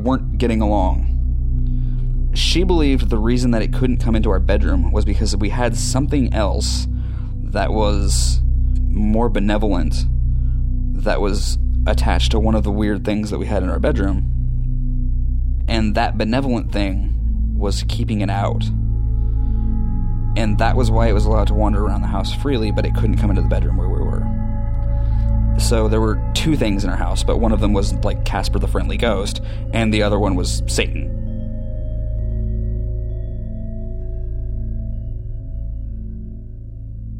weren't 0.03 0.37
getting 0.37 0.61
along. 0.61 1.07
She 2.33 2.63
believed 2.63 3.09
the 3.09 3.17
reason 3.17 3.51
that 3.51 3.61
it 3.61 3.73
couldn't 3.73 3.97
come 3.97 4.15
into 4.15 4.29
our 4.29 4.39
bedroom 4.39 4.91
was 4.91 5.05
because 5.05 5.35
we 5.35 5.49
had 5.49 5.75
something 5.75 6.33
else 6.33 6.87
that 7.35 7.71
was 7.71 8.41
more 8.89 9.29
benevolent 9.29 10.05
that 11.03 11.19
was 11.19 11.57
attached 11.87 12.31
to 12.31 12.39
one 12.39 12.55
of 12.55 12.63
the 12.63 12.71
weird 12.71 13.03
things 13.03 13.29
that 13.31 13.39
we 13.39 13.47
had 13.47 13.63
in 13.63 13.69
our 13.69 13.79
bedroom. 13.79 14.40
And 15.67 15.95
that 15.95 16.17
benevolent 16.17 16.71
thing 16.71 17.55
was 17.55 17.83
keeping 17.87 18.21
it 18.21 18.29
out. 18.29 18.63
And 20.37 20.57
that 20.59 20.75
was 20.75 20.89
why 20.89 21.07
it 21.07 21.13
was 21.13 21.25
allowed 21.25 21.47
to 21.47 21.53
wander 21.53 21.83
around 21.83 22.01
the 22.01 22.07
house 22.07 22.33
freely, 22.33 22.71
but 22.71 22.85
it 22.85 22.95
couldn't 22.95 23.17
come 23.17 23.29
into 23.29 23.41
the 23.41 23.47
bedroom 23.47 23.77
where 23.77 23.89
we 23.89 24.01
were. 24.01 24.25
So 25.59 25.87
there 25.87 26.01
were 26.01 26.19
two 26.33 26.55
things 26.55 26.83
in 26.83 26.89
our 26.89 26.97
house, 26.97 27.23
but 27.23 27.37
one 27.37 27.51
of 27.51 27.59
them 27.59 27.73
was 27.73 27.93
like 28.03 28.25
Casper 28.25 28.57
the 28.59 28.67
Friendly 28.67 28.97
Ghost, 28.97 29.41
and 29.73 29.93
the 29.93 30.01
other 30.01 30.17
one 30.17 30.35
was 30.35 30.63
Satan. 30.67 31.17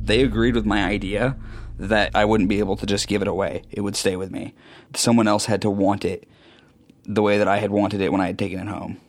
They 0.04 0.24
agreed 0.24 0.56
with 0.56 0.66
my 0.66 0.84
idea 0.84 1.38
that 1.78 2.16
I 2.16 2.26
wouldn't 2.26 2.50
be 2.50 2.60
able 2.60 2.78
to 2.78 2.86
just 2.86 3.08
give 3.08 3.22
it 3.22 3.28
away. 3.28 3.64
It 3.72 3.82
would 3.82 3.96
stay 3.96 4.16
with 4.16 4.32
me. 4.32 4.54
Someone 4.96 5.28
else 5.28 5.46
had 5.46 5.62
to 5.62 5.70
want 5.70 6.04
it 6.06 6.28
the 7.04 7.22
way 7.22 7.38
that 7.38 7.48
I 7.48 7.58
had 7.58 7.72
wanted 7.72 8.02
it 8.02 8.12
when 8.12 8.22
I 8.22 8.28
had 8.28 8.40
taken 8.40 8.60
it 8.60 8.68
home. 8.68 9.00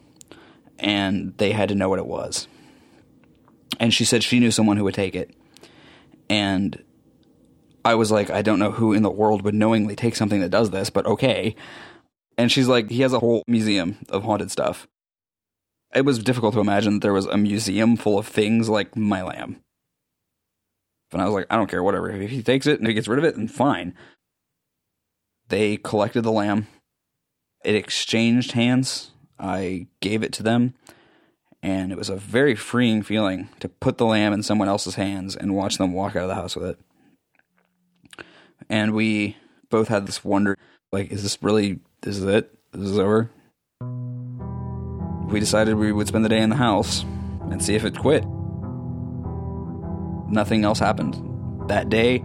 And 0.78 1.34
they 1.38 1.52
had 1.52 1.68
to 1.68 1.74
know 1.74 1.88
what 1.88 1.98
it 1.98 2.06
was. 2.06 2.48
And 3.78 3.92
she 3.92 4.04
said 4.04 4.22
she 4.22 4.40
knew 4.40 4.50
someone 4.50 4.76
who 4.76 4.84
would 4.84 4.94
take 4.94 5.14
it. 5.14 5.34
And 6.28 6.82
I 7.84 7.94
was 7.94 8.10
like, 8.10 8.30
I 8.30 8.42
don't 8.42 8.58
know 8.58 8.70
who 8.70 8.92
in 8.92 9.02
the 9.02 9.10
world 9.10 9.42
would 9.42 9.54
knowingly 9.54 9.96
take 9.96 10.16
something 10.16 10.40
that 10.40 10.50
does 10.50 10.70
this, 10.70 10.90
but 10.90 11.06
okay. 11.06 11.56
And 12.38 12.50
she's 12.50 12.68
like, 12.68 12.90
he 12.90 13.02
has 13.02 13.12
a 13.12 13.18
whole 13.18 13.42
museum 13.46 13.98
of 14.08 14.22
haunted 14.22 14.50
stuff. 14.50 14.86
It 15.94 16.04
was 16.04 16.18
difficult 16.22 16.54
to 16.54 16.60
imagine 16.60 16.94
that 16.94 17.02
there 17.02 17.12
was 17.12 17.26
a 17.26 17.36
museum 17.36 17.96
full 17.96 18.18
of 18.18 18.26
things 18.26 18.68
like 18.68 18.96
my 18.96 19.22
lamb. 19.22 19.60
And 21.12 21.20
I 21.20 21.26
was 21.26 21.34
like, 21.34 21.46
I 21.50 21.56
don't 21.56 21.68
care, 21.68 21.82
whatever. 21.82 22.10
If 22.10 22.30
he 22.30 22.42
takes 22.42 22.66
it 22.66 22.78
and 22.78 22.88
he 22.88 22.94
gets 22.94 23.08
rid 23.08 23.18
of 23.18 23.24
it, 23.24 23.36
then 23.36 23.48
fine. 23.48 23.94
They 25.48 25.76
collected 25.76 26.22
the 26.22 26.32
lamb. 26.32 26.66
It 27.64 27.74
exchanged 27.74 28.52
hands. 28.52 29.10
I 29.38 29.86
gave 30.00 30.22
it 30.22 30.32
to 30.34 30.42
them. 30.42 30.74
And 31.62 31.92
it 31.92 31.98
was 31.98 32.10
a 32.10 32.16
very 32.16 32.56
freeing 32.56 33.02
feeling 33.02 33.48
to 33.60 33.68
put 33.68 33.98
the 33.98 34.06
lamb 34.06 34.32
in 34.32 34.42
someone 34.42 34.68
else's 34.68 34.96
hands 34.96 35.36
and 35.36 35.54
watch 35.54 35.78
them 35.78 35.92
walk 35.92 36.16
out 36.16 36.24
of 36.24 36.28
the 36.28 36.34
house 36.34 36.56
with 36.56 36.70
it. 36.70 36.78
And 38.68 38.92
we 38.92 39.36
both 39.70 39.88
had 39.88 40.06
this 40.06 40.24
wonder 40.24 40.58
like, 40.90 41.12
is 41.12 41.22
this 41.22 41.38
really, 41.40 41.78
this 42.00 42.18
is 42.18 42.24
it? 42.24 42.52
This 42.72 42.90
is 42.90 42.98
over? 42.98 43.30
We 45.30 45.38
decided 45.40 45.76
we 45.76 45.92
would 45.92 46.08
spend 46.08 46.24
the 46.24 46.28
day 46.28 46.40
in 46.40 46.50
the 46.50 46.56
house 46.56 47.02
and 47.50 47.62
see 47.62 47.74
if 47.74 47.84
it 47.84 47.96
quit 47.96 48.24
nothing 50.32 50.64
else 50.64 50.78
happened 50.78 51.20
that 51.68 51.88
day 51.88 52.24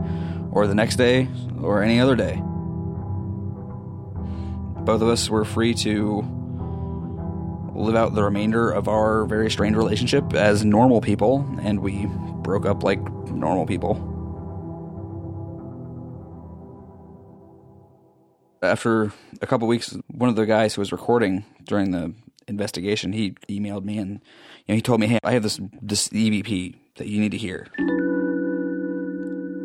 or 0.51 0.65
the 0.65 0.73
next 0.73 0.95
day 0.95 1.27
or 1.61 1.83
any 1.83 1.99
other 1.99 2.15
day. 2.15 2.41
Both 4.87 5.01
of 5.01 5.09
us 5.09 5.29
were 5.29 5.43
free 5.43 5.73
to 5.73 6.21
live 7.75 7.97
out 7.97 8.15
the 8.15 8.23
remainder 8.23 8.71
of 8.71 8.87
our 8.87 9.25
very 9.25 9.51
strained 9.51 9.75
relationship 9.75 10.33
as 10.33 10.63
normal 10.63 11.01
people, 11.01 11.45
and 11.61 11.81
we 11.81 12.05
broke 12.41 12.65
up 12.65 12.83
like 12.83 13.01
normal 13.29 13.65
people. 13.65 13.95
After 18.61 19.11
a 19.41 19.45
couple 19.45 19.67
weeks, 19.67 19.93
one 20.07 20.29
of 20.29 20.37
the 20.37 20.45
guys 20.45 20.75
who 20.75 20.79
was 20.79 20.93
recording 20.93 21.43
during 21.65 21.91
the 21.91 22.13
investigation, 22.47 23.11
he 23.11 23.31
emailed 23.49 23.83
me 23.83 23.97
and 23.97 24.21
you 24.67 24.69
know, 24.69 24.75
he 24.75 24.81
told 24.81 25.01
me, 25.01 25.07
"Hey, 25.07 25.19
I 25.21 25.33
have 25.33 25.43
this 25.43 25.59
this 25.81 26.07
EVP 26.13 26.75
that 26.95 27.07
you 27.09 27.19
need 27.19 27.31
to 27.31 27.37
hear." 27.37 27.67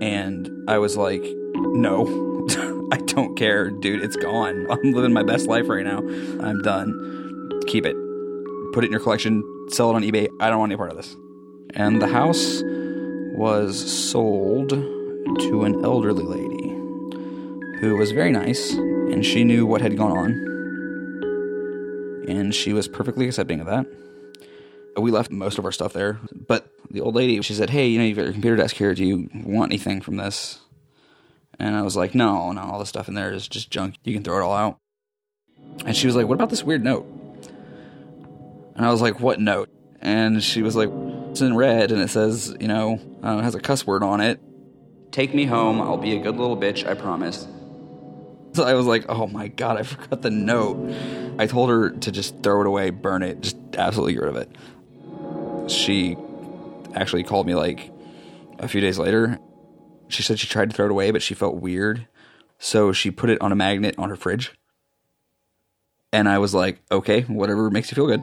And 0.02 0.50
I 0.66 0.78
was 0.78 0.96
like, 0.96 1.24
"No, 1.54 2.31
I 2.96 2.96
don't 2.98 3.36
care, 3.36 3.70
dude. 3.70 4.04
It's 4.04 4.16
gone. 4.16 4.66
I'm 4.70 4.92
living 4.92 5.14
my 5.14 5.22
best 5.22 5.46
life 5.46 5.66
right 5.70 5.82
now. 5.82 6.00
I'm 6.46 6.60
done. 6.60 6.92
Keep 7.66 7.86
it. 7.86 7.96
Put 8.74 8.84
it 8.84 8.88
in 8.88 8.92
your 8.92 9.00
collection. 9.00 9.42
Sell 9.70 9.88
it 9.90 9.94
on 9.94 10.02
eBay. 10.02 10.28
I 10.40 10.50
don't 10.50 10.58
want 10.58 10.72
any 10.72 10.76
part 10.76 10.90
of 10.90 10.98
this." 10.98 11.16
And 11.74 12.02
the 12.02 12.06
house 12.06 12.62
was 13.34 13.80
sold 14.10 14.68
to 14.68 15.64
an 15.64 15.82
elderly 15.82 16.22
lady 16.22 16.68
who 17.80 17.96
was 17.96 18.12
very 18.12 18.30
nice, 18.30 18.72
and 18.72 19.24
she 19.24 19.42
knew 19.42 19.64
what 19.64 19.80
had 19.80 19.96
gone 19.96 20.12
on, 20.12 20.32
and 22.28 22.54
she 22.54 22.74
was 22.74 22.88
perfectly 22.88 23.26
accepting 23.26 23.60
of 23.60 23.66
that. 23.68 23.86
We 24.98 25.10
left 25.10 25.30
most 25.30 25.56
of 25.56 25.64
our 25.64 25.72
stuff 25.72 25.94
there, 25.94 26.20
but 26.46 26.66
the 26.90 27.00
old 27.00 27.14
lady, 27.14 27.40
she 27.40 27.54
said, 27.54 27.70
"Hey, 27.70 27.86
you 27.88 27.98
know, 27.98 28.04
you've 28.04 28.18
got 28.18 28.24
your 28.24 28.32
computer 28.34 28.56
desk 28.56 28.76
here. 28.76 28.92
Do 28.94 29.02
you 29.02 29.30
want 29.46 29.72
anything 29.72 30.02
from 30.02 30.16
this?" 30.16 30.58
And 31.58 31.76
I 31.76 31.82
was 31.82 31.96
like, 31.96 32.14
"No, 32.14 32.52
no, 32.52 32.62
all 32.62 32.78
the 32.78 32.86
stuff 32.86 33.08
in 33.08 33.14
there 33.14 33.32
is 33.32 33.48
just 33.48 33.70
junk. 33.70 33.96
You 34.04 34.14
can 34.14 34.22
throw 34.22 34.38
it 34.38 34.42
all 34.42 34.54
out." 34.54 34.78
And 35.84 35.96
she 35.96 36.06
was 36.06 36.16
like, 36.16 36.26
"What 36.26 36.34
about 36.34 36.50
this 36.50 36.62
weird 36.62 36.82
note?" 36.82 37.06
And 38.76 38.84
I 38.84 38.90
was 38.90 39.00
like, 39.00 39.20
"What 39.20 39.40
note?" 39.40 39.68
And 40.00 40.42
she 40.42 40.62
was 40.62 40.74
like, 40.74 40.90
"It's 41.30 41.40
in 41.40 41.56
red, 41.56 41.92
and 41.92 42.00
it 42.00 42.10
says, 42.10 42.56
you 42.60 42.68
know, 42.68 43.00
uh, 43.24 43.38
it 43.38 43.42
has 43.42 43.54
a 43.54 43.60
cuss 43.60 43.86
word 43.86 44.02
on 44.02 44.20
it. 44.20 44.40
Take 45.10 45.34
me 45.34 45.44
home. 45.44 45.80
I'll 45.80 45.98
be 45.98 46.16
a 46.16 46.20
good 46.20 46.36
little 46.36 46.56
bitch. 46.56 46.86
I 46.86 46.94
promise." 46.94 47.46
So 48.54 48.64
I 48.64 48.74
was 48.74 48.84
like, 48.84 49.06
"Oh 49.08 49.26
my 49.26 49.48
god, 49.48 49.78
I 49.78 49.82
forgot 49.82 50.20
the 50.20 50.28
note." 50.28 50.76
I 51.38 51.46
told 51.46 51.70
her 51.70 51.88
to 51.88 52.12
just 52.12 52.42
throw 52.42 52.60
it 52.60 52.66
away, 52.66 52.90
burn 52.90 53.22
it, 53.22 53.40
just 53.40 53.56
absolutely 53.78 54.12
get 54.12 54.22
rid 54.22 54.28
of 54.28 54.36
it. 54.36 55.70
She 55.70 56.16
actually 56.94 57.22
called 57.24 57.46
me 57.46 57.54
like 57.54 57.90
a 58.58 58.68
few 58.68 58.80
days 58.80 58.98
later. 58.98 59.38
She 60.12 60.22
said 60.22 60.38
she 60.38 60.46
tried 60.46 60.70
to 60.70 60.76
throw 60.76 60.86
it 60.86 60.90
away, 60.90 61.10
but 61.10 61.22
she 61.22 61.34
felt 61.34 61.56
weird. 61.56 62.06
So 62.58 62.92
she 62.92 63.10
put 63.10 63.30
it 63.30 63.40
on 63.40 63.50
a 63.50 63.56
magnet 63.56 63.94
on 63.96 64.10
her 64.10 64.16
fridge. 64.16 64.52
And 66.12 66.28
I 66.28 66.38
was 66.38 66.52
like, 66.52 66.80
okay, 66.90 67.22
whatever 67.22 67.70
makes 67.70 67.90
you 67.90 67.94
feel 67.94 68.06
good. 68.06 68.22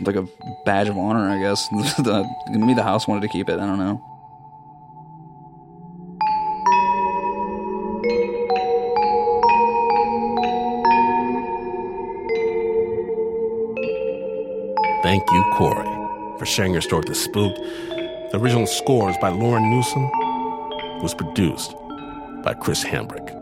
Like 0.00 0.16
a 0.16 0.28
badge 0.64 0.88
of 0.88 0.98
honor, 0.98 1.30
I 1.30 1.40
guess. 1.40 1.68
the, 1.98 2.28
maybe 2.50 2.74
the 2.74 2.82
house 2.82 3.06
wanted 3.06 3.22
to 3.22 3.28
keep 3.28 3.48
it. 3.48 3.60
I 3.60 3.66
don't 3.66 3.78
know. 3.78 4.02
Thank 15.02 15.22
you, 15.30 15.44
Corey, 15.54 15.86
for 16.38 16.44
sharing 16.44 16.72
your 16.72 16.82
story 16.82 17.00
with 17.00 17.08
the 17.08 17.14
spook. 17.14 17.54
The 17.56 18.40
original 18.40 18.66
score 18.66 19.08
is 19.08 19.16
by 19.18 19.28
Lauren 19.28 19.70
Newsom. 19.70 20.10
Was 21.02 21.14
produced 21.14 21.74
by 22.42 22.54
Chris 22.54 22.82
Hambrick. 22.82 23.35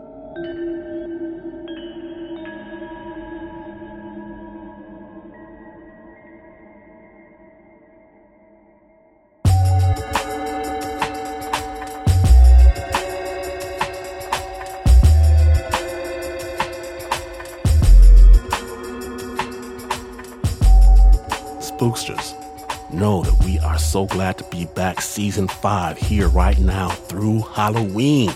Glad 24.15 24.37
to 24.37 24.45
be 24.45 24.63
back 24.75 25.01
season 25.01 25.45
five 25.45 25.97
here 25.97 26.29
right 26.29 26.57
now 26.57 26.87
through 26.87 27.41
Halloween. 27.53 28.31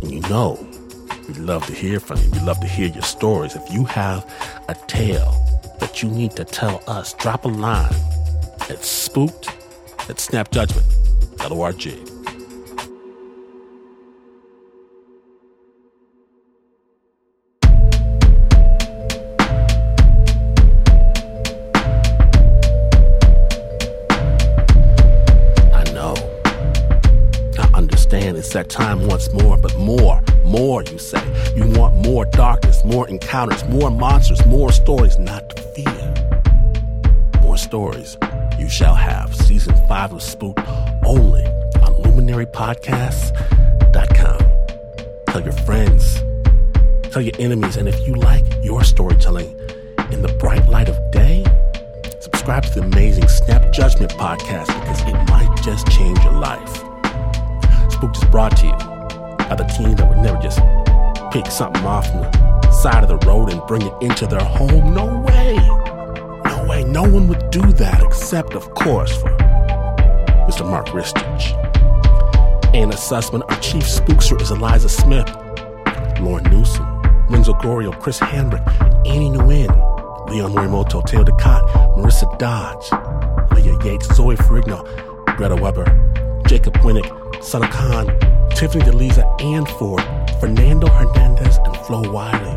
And 0.00 0.12
you 0.12 0.20
know, 0.28 0.64
we 1.26 1.34
love 1.34 1.66
to 1.66 1.72
hear 1.72 1.98
from 1.98 2.20
you. 2.22 2.30
We 2.30 2.38
love 2.38 2.60
to 2.60 2.68
hear 2.68 2.86
your 2.86 3.02
stories. 3.02 3.56
If 3.56 3.68
you 3.72 3.82
have 3.86 4.24
a 4.68 4.76
tale 4.86 5.32
that 5.80 6.04
you 6.04 6.08
need 6.08 6.36
to 6.36 6.44
tell 6.44 6.84
us, 6.86 7.14
drop 7.14 7.46
a 7.46 7.48
line 7.48 7.92
at 8.68 8.84
spooked 8.84 9.48
at 10.08 10.18
snapjudgment.org. 10.18 12.09
time 28.70 29.06
once 29.06 29.30
more, 29.32 29.56
but 29.58 29.76
more, 29.76 30.22
more, 30.44 30.82
you 30.84 30.98
say. 30.98 31.22
You 31.54 31.66
want 31.78 31.96
more 31.96 32.24
darkness, 32.24 32.82
more 32.84 33.06
encounters, 33.08 33.64
more 33.64 33.90
monsters, 33.90 34.46
more 34.46 34.72
stories 34.72 35.18
not 35.18 35.50
to 35.50 35.62
fear. 35.74 36.14
More 37.42 37.58
stories 37.58 38.16
you 38.58 38.68
shall 38.68 38.94
have. 38.94 39.34
Season 39.34 39.74
5 39.88 40.12
of 40.12 40.22
Spook 40.22 40.56
only 41.04 41.44
on 41.82 41.94
luminarypodcasts.com. 42.04 44.38
Tell 45.26 45.42
your 45.42 45.52
friends, 45.52 46.22
tell 47.12 47.22
your 47.22 47.34
enemies, 47.38 47.76
and 47.76 47.88
if 47.88 48.06
you 48.06 48.14
like 48.14 48.44
your 48.62 48.84
storytelling 48.84 49.48
in 50.12 50.22
the 50.22 50.32
bright 50.38 50.68
light 50.68 50.88
of 50.88 50.96
day, 51.10 51.44
subscribe 52.20 52.62
to 52.64 52.80
the 52.80 52.82
amazing 52.82 53.28
Snap 53.28 53.72
Judgment 53.72 54.12
podcast 54.12 54.66
because 54.66 55.00
it 55.02 55.14
might 55.28 55.52
just 55.62 55.86
change 55.88 56.22
your 56.24 56.34
life. 56.34 56.89
Spooked 58.00 58.16
is 58.16 58.24
brought 58.30 58.56
to 58.56 58.64
you 58.64 58.72
by 58.72 59.56
the 59.56 59.64
team 59.76 59.94
that 59.96 60.08
would 60.08 60.16
never 60.16 60.38
just 60.40 60.58
pick 61.30 61.44
something 61.52 61.84
off 61.84 62.10
from 62.10 62.22
the 62.22 62.70
side 62.72 63.02
of 63.04 63.10
the 63.10 63.18
road 63.28 63.52
and 63.52 63.60
bring 63.66 63.82
it 63.82 63.92
into 64.00 64.26
their 64.26 64.40
home. 64.40 64.94
No 64.94 65.20
way. 65.20 65.54
No 66.46 66.66
way. 66.66 66.82
No 66.84 67.02
one 67.02 67.28
would 67.28 67.50
do 67.50 67.60
that 67.74 68.02
except, 68.02 68.54
of 68.54 68.72
course, 68.72 69.14
for 69.20 69.28
Mr. 70.48 70.64
Mark 70.66 70.86
Ristich. 70.86 71.52
Anna 72.74 72.94
Sussman, 72.94 73.42
our 73.50 73.60
chief 73.60 73.82
spookster 73.82 74.40
is 74.40 74.50
Eliza 74.50 74.88
Smith. 74.88 75.28
Lauren 76.22 76.44
Newsom, 76.44 77.02
Renzo 77.28 77.52
Gorio, 77.52 77.92
Chris 78.00 78.18
Hambrick, 78.18 78.66
Annie 79.06 79.28
Nguyen, 79.28 80.30
Leon 80.30 80.54
Morimoto, 80.54 81.06
Teo 81.06 81.22
Ducat, 81.22 81.62
Marissa 81.98 82.38
Dodge, 82.38 82.90
Leah 83.52 83.78
Yates, 83.84 84.06
Zoe 84.14 84.36
Ferrigno, 84.36 84.86
Greta 85.36 85.54
Weber, 85.54 85.84
Jacob 86.46 86.72
Winnick, 86.78 87.29
Sana 87.40 87.68
Khan, 87.68 88.06
Tiffany 88.50 88.84
DeLiza, 88.84 89.24
Ann 89.42 89.64
Ford, 89.64 90.02
Fernando 90.40 90.88
Hernandez, 90.88 91.56
and 91.64 91.76
Flo 91.78 92.02
Wiley. 92.12 92.56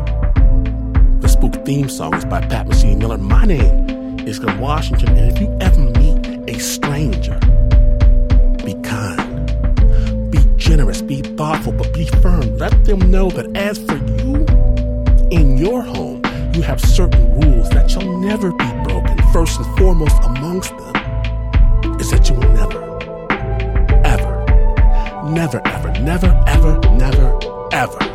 The 1.20 1.28
Spook 1.28 1.64
theme 1.64 1.88
song 1.88 2.14
is 2.14 2.24
by 2.26 2.42
Pat 2.42 2.66
Mesiti 2.66 2.98
Miller. 2.98 3.16
My 3.16 3.46
name 3.46 4.20
is 4.28 4.38
Glynn 4.38 4.60
Washington, 4.60 5.16
and 5.16 5.32
if 5.32 5.40
you 5.40 5.56
ever 5.62 5.80
meet 5.80 6.48
a 6.54 6.60
stranger, 6.60 7.38
be 8.62 8.74
kind, 8.82 10.30
be 10.30 10.38
generous, 10.56 11.00
be 11.00 11.22
thoughtful, 11.22 11.72
but 11.72 11.92
be 11.94 12.04
firm. 12.20 12.58
Let 12.58 12.84
them 12.84 13.10
know 13.10 13.30
that 13.30 13.56
as 13.56 13.78
for 13.78 13.96
you, 14.22 14.44
in 15.30 15.56
your 15.56 15.80
home, 15.80 16.22
you 16.54 16.60
have 16.60 16.78
certain 16.80 17.40
rules 17.40 17.70
that 17.70 17.90
shall 17.90 18.20
never 18.20 18.52
be 18.52 18.72
broken. 18.84 19.16
First 19.32 19.58
and 19.58 19.78
foremost 19.78 20.16
amongst 20.22 20.76
them 20.76 20.83
never, 25.34 25.60
ever, 25.64 25.90
never, 26.00 26.44
ever, 26.46 26.78
never, 26.92 27.38
ever, 27.72 28.13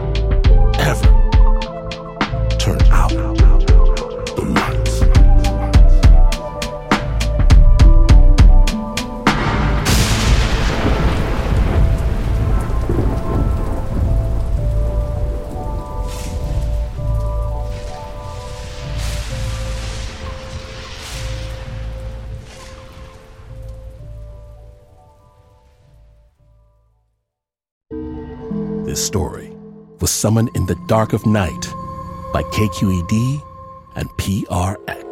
was 30.20 30.22
summoned 30.22 30.50
in 30.54 30.66
the 30.66 30.76
dark 30.76 31.14
of 31.14 31.26
night 31.26 31.74
by 32.34 32.44
KQED 32.44 33.42
and 33.96 34.10
PRX. 34.18 35.09